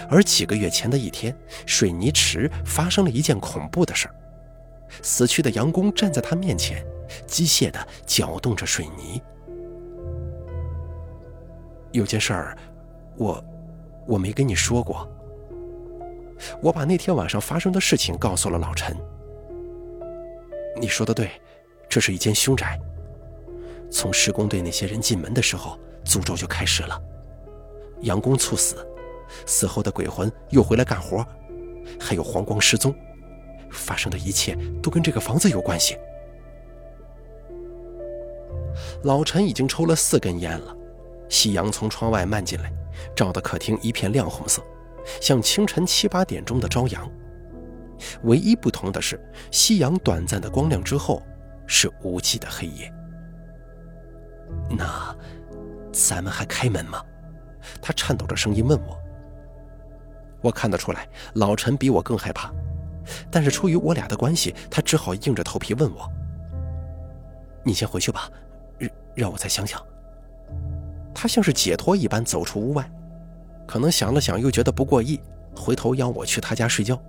[0.08, 1.36] 而几个月前的一天，
[1.66, 4.14] 水泥池发生了一件恐怖的事儿：
[5.02, 6.84] 死去的杨工站在他面前，
[7.26, 9.22] 机械地搅动着水泥。
[11.92, 12.56] 有件事儿，
[13.16, 13.44] 我
[14.06, 15.06] 我没跟你说过。
[16.60, 18.96] 我把那天晚上发生的事情告诉了老陈。
[20.80, 21.30] 你说的对，
[21.88, 22.78] 这是一间凶宅。
[23.90, 27.00] 从施工队那些人进门的时候，诅咒就开始了。
[28.00, 28.86] 杨工猝死，
[29.46, 31.24] 死后的鬼魂又回来干活，
[32.00, 32.94] 还有黄光失踪，
[33.70, 35.96] 发生的一切都跟这个房子有关系。
[39.04, 40.76] 老陈已经抽了四根烟了，
[41.28, 42.72] 夕阳从窗外漫进来，
[43.14, 44.62] 照得客厅一片亮红色，
[45.20, 47.10] 像清晨七八点钟的朝阳。
[48.22, 51.22] 唯一不同的是，夕阳短暂的光亮之后，
[51.66, 52.92] 是无际的黑夜。
[54.70, 55.16] 那，
[55.92, 57.02] 咱们还开门吗？
[57.80, 58.98] 他颤抖着声音问我。
[60.40, 62.52] 我看得出来，老陈比我更害怕，
[63.30, 66.10] 但是出于我俩的关系，他只好硬着头皮问我
[67.62, 68.28] ：“你先回去吧，
[68.78, 69.80] 让让我再想想。”
[71.14, 72.90] 他像是解脱一般走出屋外，
[73.66, 75.20] 可能想了想又觉得不过意，
[75.54, 77.00] 回头邀我去他家睡觉。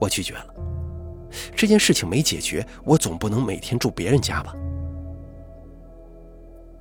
[0.00, 0.54] 我拒绝了，
[1.54, 4.54] 这件事情没解决，我总不能每天住别人家吧。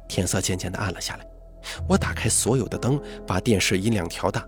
[0.07, 1.27] 天色渐渐的暗了下来，
[1.87, 4.47] 我打开所有的灯，把电视音量调大。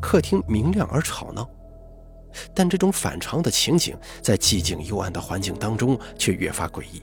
[0.00, 1.48] 客厅明亮而吵闹，
[2.52, 7.02] 但这种反常的情景在寂静幽暗的环境当中却越发诡异。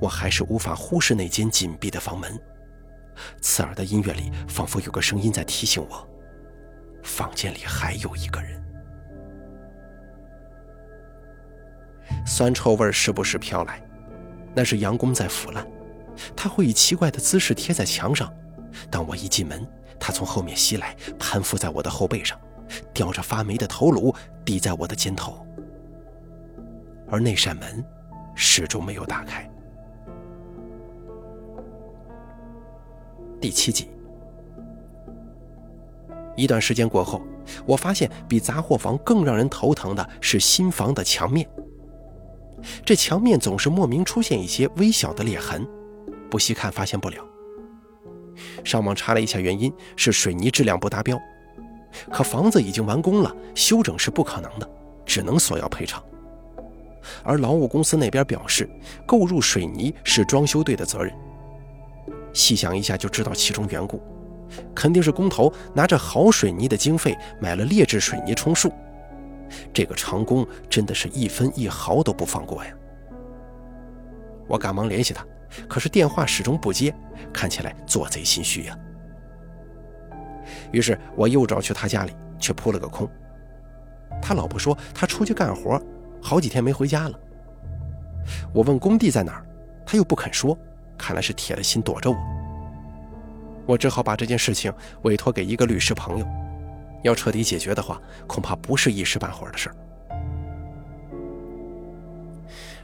[0.00, 2.40] 我还是无法忽视那间紧闭的房门，
[3.40, 6.08] 刺耳的音乐里仿佛有个声音在提醒我，
[7.02, 8.63] 房间里还有一个人。
[12.26, 13.80] 酸臭味时不时飘来，
[14.54, 15.66] 那是杨工在腐烂，
[16.36, 18.32] 他会以奇怪的姿势贴在墙上。
[18.90, 19.66] 当我一进门，
[19.98, 22.38] 他从后面袭来，攀附在我的后背上，
[22.92, 25.46] 叼着发霉的头颅抵在我的肩头，
[27.08, 27.84] 而那扇门
[28.34, 29.48] 始终没有打开。
[33.40, 33.90] 第七集，
[36.34, 37.22] 一段时间过后，
[37.66, 41.48] 我发现比杂货房更让人头疼的是新房的墙面。
[42.84, 45.66] 这墙面总是莫名出现一些微小的裂痕，
[46.30, 47.16] 不细看发现不了。
[48.64, 51.18] 上网查了一下，原因是水泥质量不达标。
[52.10, 54.68] 可房子已经完工了，修整是不可能的，
[55.06, 56.02] 只能索要赔偿。
[57.22, 58.68] 而劳务公司那边表示，
[59.06, 61.14] 购入水泥是装修队的责任。
[62.32, 64.02] 细想一下就知道其中缘故，
[64.74, 68.72] 肯定是工头拿着好水泥的经费买了劣质水泥充数。
[69.72, 72.70] 这个长工真的是一分一毫都不放过呀！
[74.46, 75.24] 我赶忙联系他。
[75.68, 76.92] 可是电话始终不接，
[77.32, 78.76] 看起来做贼心虚呀。
[80.72, 83.08] 于是我又找去他家里，却扑了个空。
[84.20, 85.80] 他老婆说他出去干活，
[86.20, 87.18] 好几天没回家了。
[88.52, 89.46] 我问工地在哪儿，
[89.86, 90.58] 他又不肯说，
[90.98, 92.16] 看来是铁了心躲着我。
[93.64, 96.26] 我只好把这件事情委托给一个律师朋友，
[97.04, 99.76] 要彻底解决的话，恐怕不是一时半会儿的事儿。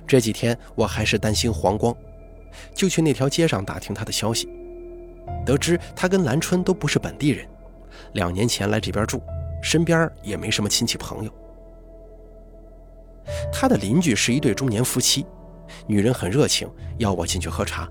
[0.06, 1.94] 这几天我还是担心黄光。
[2.74, 4.48] 就去那条街上打听他的消息，
[5.46, 7.46] 得知他跟兰春都不是本地人，
[8.14, 9.22] 两年前来这边住，
[9.62, 11.32] 身边也没什么亲戚朋友。
[13.52, 15.24] 他的邻居是一对中年夫妻，
[15.86, 16.68] 女人很热情，
[16.98, 17.88] 邀我进去喝茶。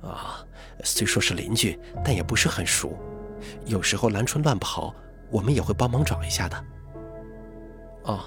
[0.00, 0.46] 啊，
[0.84, 2.96] 虽说是邻居，但也不是很熟，
[3.66, 4.94] 有时候兰春乱跑，
[5.30, 6.64] 我们也会帮忙找一下的。
[8.04, 8.20] 哦，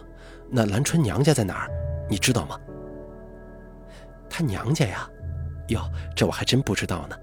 [0.49, 1.70] 那兰春娘家在哪儿？
[2.09, 2.59] 你知道吗？
[4.30, 5.09] 他娘家呀，
[5.68, 5.82] 哟，
[6.16, 7.16] 这我还真不知道呢。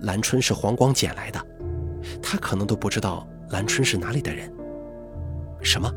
[0.00, 1.44] 兰春是黄光捡来的，
[2.22, 4.52] 他可能都不知道兰春是哪里的人。
[5.62, 5.92] 什么？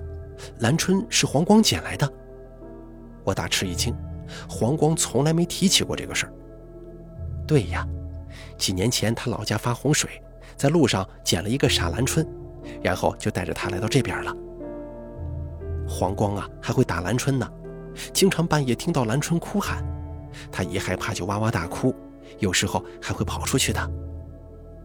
[0.60, 2.12] 兰春是黄光捡来的？
[3.24, 3.96] 我大吃一惊，
[4.50, 6.34] 黄光从来没提起过这个事儿。
[7.48, 7.88] 对呀，
[8.58, 10.22] 几年前他老家发洪水，
[10.58, 12.28] 在路上捡了一个傻兰春，
[12.82, 14.36] 然后就带着他来到这边了。
[15.88, 17.50] 黄光啊，还会打兰春呢，
[18.12, 19.86] 经常半夜听到兰春哭喊。
[20.52, 21.96] 他一害怕就哇哇大哭，
[22.40, 23.92] 有时候还会跑出去的。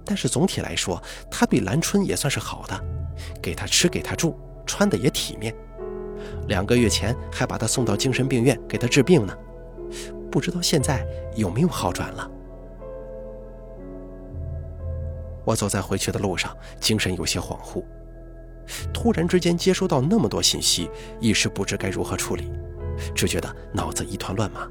[0.05, 2.81] 但是总体来说，他对兰春也算是好的，
[3.41, 5.55] 给他吃，给他住，穿的也体面。
[6.49, 9.37] 两个月前还把他送到精神病院给他治病呢，
[10.31, 11.05] 不知道现在
[11.35, 12.31] 有没有好转了。
[15.45, 17.85] 我走在回去的路上，精神有些恍惚，
[18.93, 20.91] 突然之间接收到那么多信息，
[21.21, 22.53] 一时不知该如何处理，
[23.15, 24.69] 只觉得脑子一团乱麻。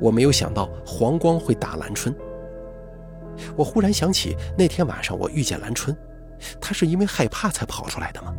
[0.00, 2.14] 我没有想到黄光会打兰春。
[3.54, 5.94] 我忽然想起那天晚上我遇见兰春，
[6.60, 8.34] 他是因为害怕才跑出来的吗？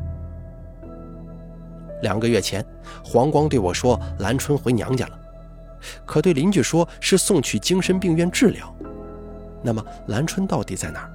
[2.01, 2.65] 两个月前，
[3.03, 5.19] 黄光对我说兰春回娘家了，
[6.05, 8.73] 可对邻居说是送去精神病院治疗。
[9.67, 11.11] 那么兰春到底在哪儿？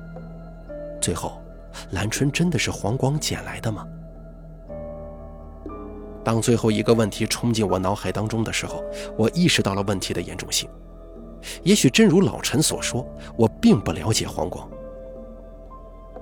[1.00, 1.40] 最后，
[1.92, 3.88] 兰春真的是黄光捡来的吗？
[6.22, 8.84] 当最后一个问题冲进我脑海当中的时候，
[9.16, 10.68] 我意识到了问题的严重性。
[11.62, 14.68] 也许真如老陈所说，我并不了解黄光。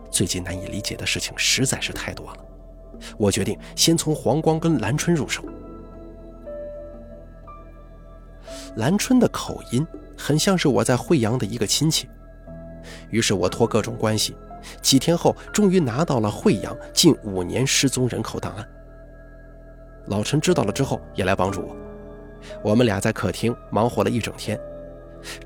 [0.09, 2.37] 最近难以理解的事情实在是太多了，
[3.19, 5.43] 我决定先从黄光跟兰春入手。
[8.77, 9.85] 兰春的口音
[10.17, 12.09] 很像是我在惠阳的一个亲戚，
[13.11, 14.37] 于是我托各种关系，
[14.83, 18.69] 几天后终于拿到了惠阳近五年失踪人口档案。
[20.07, 21.77] 老陈知道了之后也来帮助我，
[22.63, 24.59] 我们俩在客厅忙活了一整天，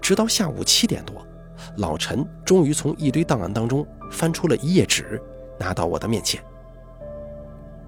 [0.01, 1.27] 直到下午七点多，
[1.77, 5.21] 老陈终于从一堆档案当中翻出了一页纸，
[5.59, 6.43] 拿到我的面前。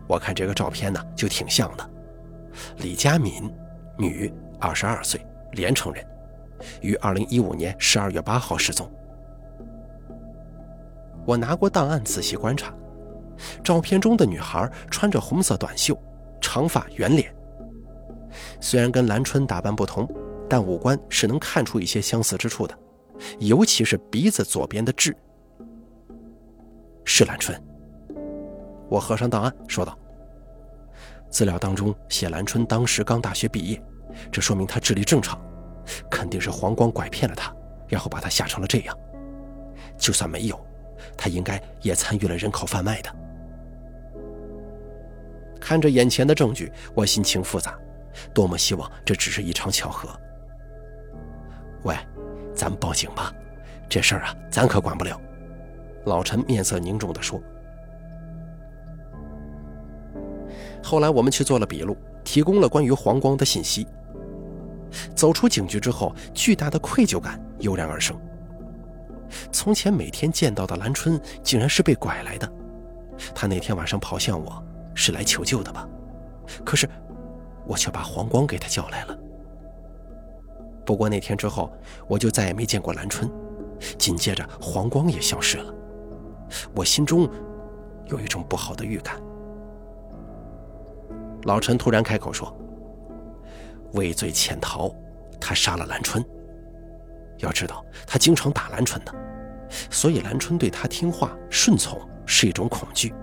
[0.07, 1.91] 我看这个照片呢，就挺像的，
[2.79, 3.53] 李佳敏，
[3.97, 4.33] 女。
[4.59, 5.21] 二十二岁，
[5.53, 6.03] 连城人，
[6.81, 8.91] 于二零一五年十二月八号失踪。
[11.27, 12.73] 我拿过档案仔细观察，
[13.63, 15.99] 照片中的女孩穿着红色短袖，
[16.41, 17.35] 长发圆脸。
[18.61, 20.09] 虽然跟兰春打扮不同，
[20.49, 22.79] 但五官是能看出一些相似之处的，
[23.41, 25.15] 尤其是鼻子左边的痣。
[27.05, 27.61] 是兰春。
[28.89, 29.99] 我合上档案说道
[31.29, 33.83] ：“资料当中写兰春当时刚大学毕业。”
[34.31, 35.39] 这说明他智力正常，
[36.11, 37.55] 肯定是黄光拐骗了他，
[37.89, 38.97] 然后把他吓成了这样。
[39.99, 40.59] 就算没有，
[41.17, 43.15] 他应该也参与了人口贩卖的。
[45.61, 47.77] 看着眼前的证据，我心情复杂，
[48.33, 50.09] 多么希望这只是一场巧合。
[51.83, 51.97] 喂，
[52.55, 53.33] 咱们报警吧，
[53.89, 55.21] 这事儿啊，咱可管不了。
[56.05, 57.41] 老陈面色凝重地说。
[60.83, 63.87] 后来我们去做了笔录，提供了关于黄光的信息。
[65.17, 68.17] 走出警局之后，巨大的愧疚感油然而生。
[69.53, 72.51] 从前每天见到的兰春，竟然是被拐来的。
[73.35, 74.63] 他那天晚上跑向我，
[74.95, 75.89] 是来求救的吧？
[76.65, 76.89] 可是，
[77.67, 79.19] 我却把黄光给他叫来了。
[80.85, 81.73] 不过那天之后，
[82.07, 83.31] 我就再也没见过兰春。
[83.99, 85.75] 紧接着，黄光也消失了。
[86.75, 87.29] 我心中
[88.07, 89.21] 有一种不好的预感。
[91.43, 92.57] 老陈突然开口说。
[93.93, 94.95] 畏罪潜逃，
[95.41, 96.23] 他杀了兰春。
[97.39, 99.15] 要知道，他经常打兰春的，
[99.91, 103.15] 所以兰春对他听话顺从是一种恐惧。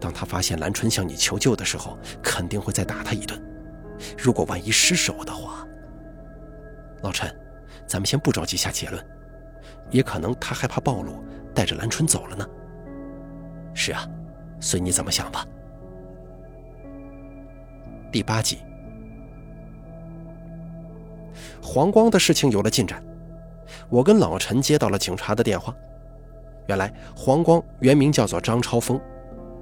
[0.00, 3.40] 当他发现兰春向你求救的时候，肯定会再打他一顿。
[4.16, 5.66] 如果万一失手的话，
[7.02, 7.34] 老陈，
[7.86, 9.04] 咱们先不着急下结论，
[9.90, 12.46] 也可能他害怕暴露，带着兰春走了呢。
[13.74, 14.06] 是啊，
[14.60, 15.46] 随你怎么想吧。
[18.10, 18.67] 第八集。
[21.70, 23.04] 黄光的事情有了进展，
[23.90, 25.76] 我跟老陈接到了警察的电话。
[26.66, 28.98] 原来黄光原名叫做张超峰，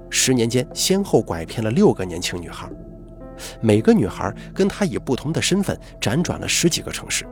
[0.09, 2.69] 十年间先后拐骗了六个年轻女孩，
[3.59, 7.25] 每个女孩跟他以不同的身份辗转了十几个城市，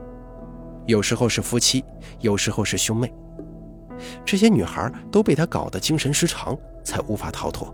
[0.86, 1.82] 有时候是夫妻，
[2.20, 3.10] 有时候是兄妹。
[4.26, 7.74] 这些女孩都被他搞得精神失常，才无法逃脱。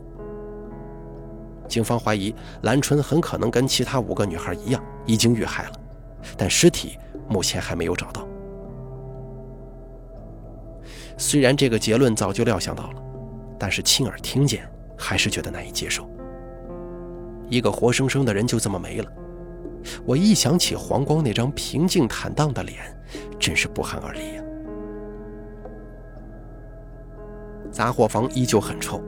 [1.67, 5.80] 警方怀疑兰春很可能跟其他五个女孩一样，已经遇害了。
[6.37, 6.97] 但尸体
[7.27, 8.27] 目前还没有找到。
[11.17, 13.01] 虽然这个结论早就料想到了，
[13.59, 14.67] 但是亲耳听见
[14.97, 16.09] 还是觉得难以接受。
[17.49, 19.11] 一个活生生的人就这么没了，
[20.05, 22.79] 我一想起黄光那张平静坦荡的脸，
[23.39, 24.43] 真是不寒而栗呀。
[27.71, 29.01] 杂货房依旧很臭，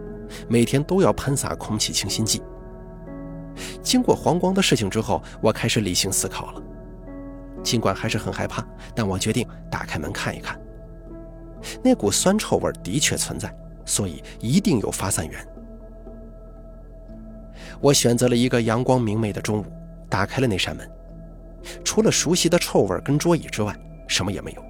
[0.47, 2.41] 每天都要喷洒空气清新剂。
[3.82, 6.61] 经过黄光的事情之后，我开始理性思考了。
[7.64, 10.59] 尽管还是很害怕，但我决定打开门看一看。
[11.82, 13.53] 那股酸臭味的确存在，
[13.86, 15.47] 所以一定有发散源。
[17.80, 19.66] 我选择了一个阳光明媚的中午，
[20.09, 20.89] 打开了那扇门。
[21.84, 23.74] 除了熟悉的臭味跟桌椅之外，
[24.07, 24.64] 什么也没有。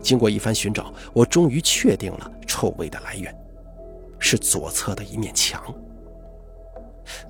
[0.00, 3.34] 经过一番寻找，我终于确定了臭味的来源，
[4.20, 5.60] 是左侧的一面墙。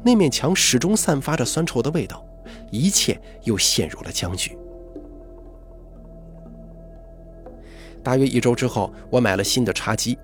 [0.02, 2.22] 那面墙始终散发着酸臭的味道。
[2.72, 4.58] 一切又陷入了僵局。
[8.02, 10.18] 大约一周之后，我买了新的茶几。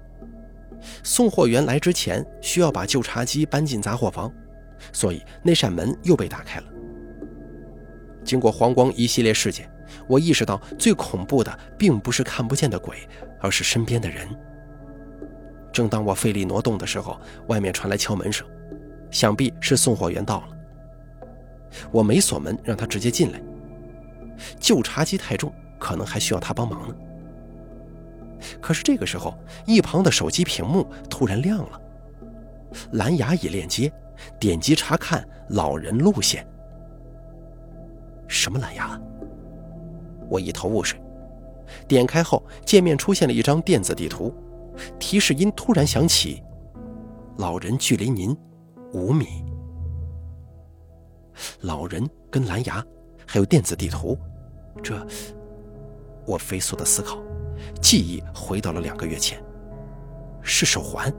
[1.04, 4.32] 送货员来之前需要把旧茶几搬进杂货房，
[4.92, 6.66] 所以那扇门又被打开了。
[8.24, 9.70] 经过黄光一系列事件，
[10.08, 12.96] 我意识到最恐怖的并不是看不见的鬼，
[13.40, 14.26] 而是身边的人。
[15.72, 18.46] 正当我费力挪动的时候，外面传来敲门声，
[19.10, 20.57] 想必是送货员到了。
[21.90, 23.40] 我没锁门，让他直接进来。
[24.58, 26.94] 旧茶几太重，可能还需要他帮忙呢。
[28.60, 29.34] 可是这个时候，
[29.66, 31.80] 一旁的手机屏幕突然亮了，
[32.92, 33.92] 蓝牙已链接，
[34.38, 36.46] 点击查看老人路线。
[38.28, 39.00] 什么蓝牙？
[40.28, 41.00] 我一头雾水。
[41.86, 44.32] 点开后，界面出现了一张电子地图，
[44.98, 46.42] 提示音突然响起
[47.38, 48.36] ：“老人距离您
[48.92, 49.44] 五米。”
[51.60, 52.84] 老人跟蓝牙
[53.26, 54.18] 还有电子地图。
[54.82, 55.06] 这，
[56.26, 57.18] 我飞速的思考，
[57.80, 59.42] 记忆回到了两个月前，
[60.40, 61.12] 是手环，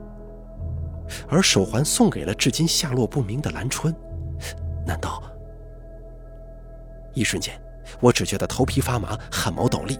[1.28, 3.94] 而手环送给了至今下落不明的兰春，
[4.86, 5.22] 难道？
[7.12, 7.60] 一瞬间，
[8.00, 9.98] 我只觉得头皮发麻，汗毛倒立，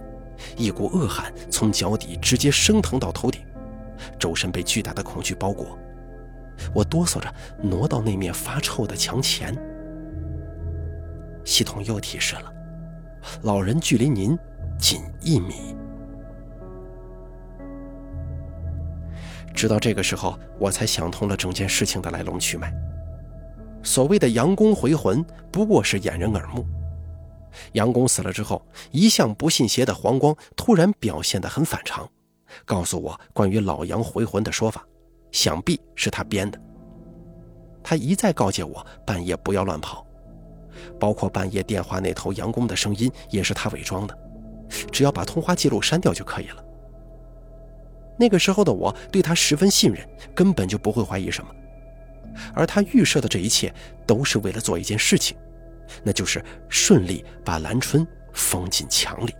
[0.57, 3.41] 一股恶寒从脚底直接升腾到头顶，
[4.17, 5.77] 周身被巨大的恐惧包裹，
[6.73, 9.55] 我哆嗦着挪到那面发臭的墙前。
[11.51, 12.53] 系统又提示了。
[13.41, 14.37] 老人距离您
[14.79, 15.75] 仅一米。
[19.53, 22.73] 直到这个时候，我才想通了整件事情的来龙去脉。
[23.83, 25.21] 所谓的杨公回魂，
[25.51, 26.65] 不过是掩人耳目。
[27.73, 32.09] 杨公死了之后，一向不信邪的黄光突然表现得很反常，
[32.63, 34.87] 告诉我关于老杨回魂的说法，
[35.33, 36.57] 想必是他编的。
[37.83, 40.07] 他一再告诫我半夜不要乱跑。
[40.99, 44.17] 包括半夜电话那头杨工的声音也是他伪装的，
[44.91, 46.63] 只要把通话记录删掉就可以了。
[48.17, 51.49] 那个时候的我对他十分信任，根本就不会怀疑什么。
[52.53, 53.73] 而他预设的这一切
[54.05, 55.35] 都是为了做一件事情，
[56.03, 59.33] 那就是顺利把兰春封进墙里。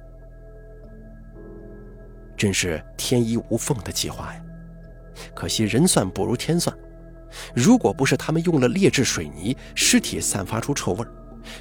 [2.35, 4.43] 真是天衣无缝的计划呀！
[5.35, 6.75] 可惜人算不如天算，
[7.53, 11.11] 如果不是他们用了劣质水泥，尸体散发出臭味儿。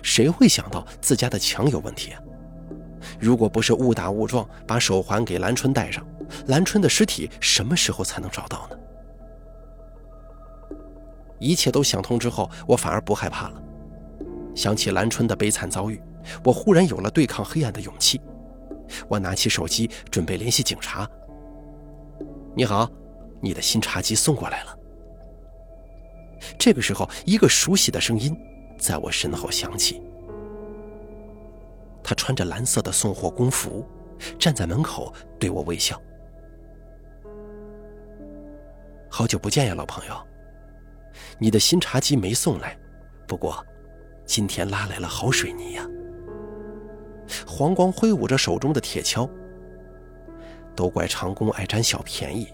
[0.03, 2.22] 谁会想到自家的墙有问题啊？
[3.18, 6.07] 如果不是误打误撞把手环给兰春戴上，
[6.47, 8.76] 兰春的尸体什么时候才能找到呢？
[11.39, 13.62] 一切都想通之后，我反而不害怕了。
[14.55, 16.01] 想起兰春的悲惨遭遇，
[16.45, 18.20] 我忽然有了对抗黑暗的勇气。
[19.09, 21.09] 我拿起手机准备联系警察。
[22.55, 22.91] 你好，
[23.41, 24.76] 你的新茶几送过来了。
[26.59, 28.37] 这个时候，一个熟悉的声音。
[28.81, 30.03] 在我身后响起，
[32.03, 33.87] 他穿着蓝色的送货工服，
[34.39, 36.01] 站在门口对我微笑。
[39.09, 40.14] 好久不见呀，老朋友！
[41.39, 42.76] 你的新茶几没送来，
[43.26, 43.64] 不过
[44.24, 45.87] 今天拉来了好水泥呀。
[47.47, 49.28] 黄光挥舞着手中的铁锹，
[50.74, 52.49] 都怪长工爱占小便宜，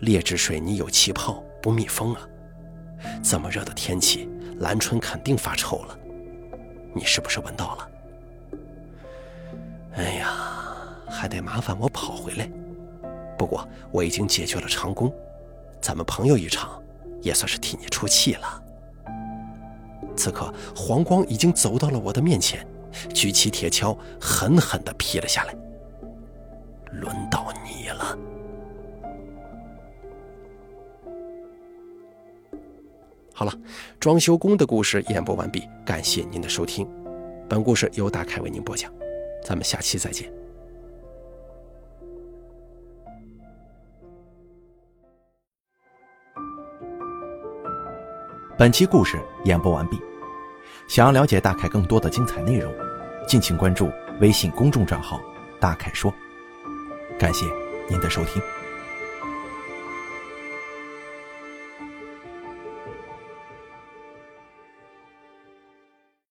[0.00, 2.28] 劣质水泥有气泡不密封啊！
[3.22, 4.28] 这么热的天气。
[4.62, 5.98] 兰春肯定发臭了，
[6.94, 7.90] 你是不是闻到了？
[9.96, 10.28] 哎呀，
[11.08, 12.48] 还得麻烦我跑回来。
[13.36, 15.12] 不过我已经解决了长工，
[15.80, 16.80] 咱们朋友一场，
[17.20, 18.62] 也算是替你出气了。
[20.16, 22.64] 此刻，黄光已经走到了我的面前，
[23.12, 25.54] 举起铁锹，狠狠地劈了下来。
[26.92, 28.16] 轮到你了。
[33.42, 33.52] 好了，
[33.98, 36.88] 装修工的故事演播完毕，感谢您的收听。
[37.48, 38.88] 本故事由大凯为您播讲，
[39.44, 40.32] 咱们下期再见。
[48.56, 50.00] 本期故事演播完毕，
[50.86, 52.72] 想要了解大凯更多的精彩内容，
[53.26, 53.90] 敬请关注
[54.20, 55.20] 微信公众账号
[55.58, 56.14] “大凯说”。
[57.18, 57.44] 感谢
[57.90, 58.40] 您的收听。